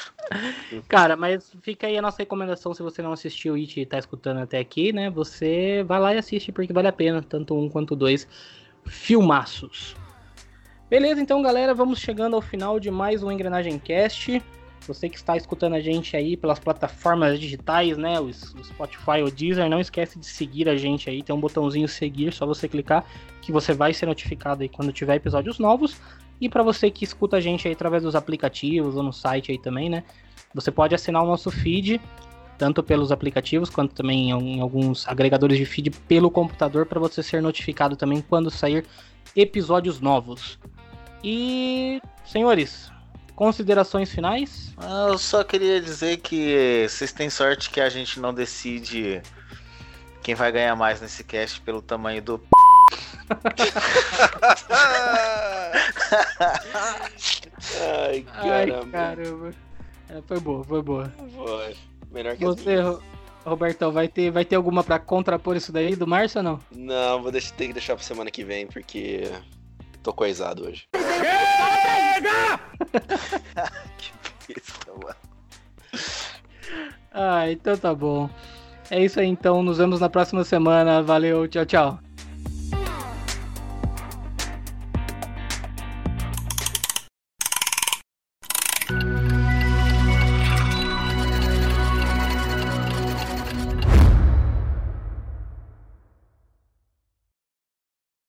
[0.89, 4.39] cara, mas fica aí a nossa recomendação se você não assistiu It e tá escutando
[4.39, 5.11] até aqui, né?
[5.11, 8.27] Você vai lá e assiste porque vale a pena, tanto um quanto dois
[8.87, 9.97] filmaços.
[10.89, 14.43] Beleza, então galera, vamos chegando ao final de mais um Engrenagem Cast.
[14.87, 18.19] Você que está escutando a gente aí pelas plataformas digitais, né?
[18.19, 21.23] O, Spotify, o Deezer, não esquece de seguir a gente aí.
[21.23, 23.05] Tem um botãozinho seguir, só você clicar
[23.41, 26.01] que você vai ser notificado aí quando tiver episódios novos.
[26.41, 29.59] E para você que escuta a gente aí através dos aplicativos ou no site aí
[29.59, 30.05] também, né?
[30.55, 32.01] Você pode assinar o nosso feed,
[32.59, 37.43] tanto pelos aplicativos quanto também em alguns agregadores de feed pelo computador para você ser
[37.43, 38.87] notificado também quando sair
[39.37, 40.59] episódios novos.
[41.23, 42.91] E, senhores,
[43.37, 44.75] considerações finais?
[45.09, 49.23] Eu só queria dizer que vocês têm sorte que a gente não decide
[50.23, 52.41] quem vai ganhar mais nesse cast pelo tamanho do.
[57.81, 58.83] Ai, caramba.
[58.83, 59.51] Ai, caramba.
[60.09, 61.13] É, foi boa, foi boa.
[61.35, 61.77] Foi.
[62.11, 62.77] Melhor que Você,
[63.45, 66.61] Robertão, vai ter, vai ter alguma pra contrapor isso daí do Márcio ou não?
[66.73, 69.31] Não, vou deixar, ter que deixar pra semana que vem, porque
[70.03, 70.89] tô coisado hoje.
[70.95, 72.61] Chega!
[73.99, 74.13] que
[74.55, 75.17] besta, mano.
[77.13, 78.29] Ah, então tá bom.
[78.91, 81.03] É isso aí então, nos vemos na próxima semana.
[81.03, 82.01] Valeu, tchau, tchau.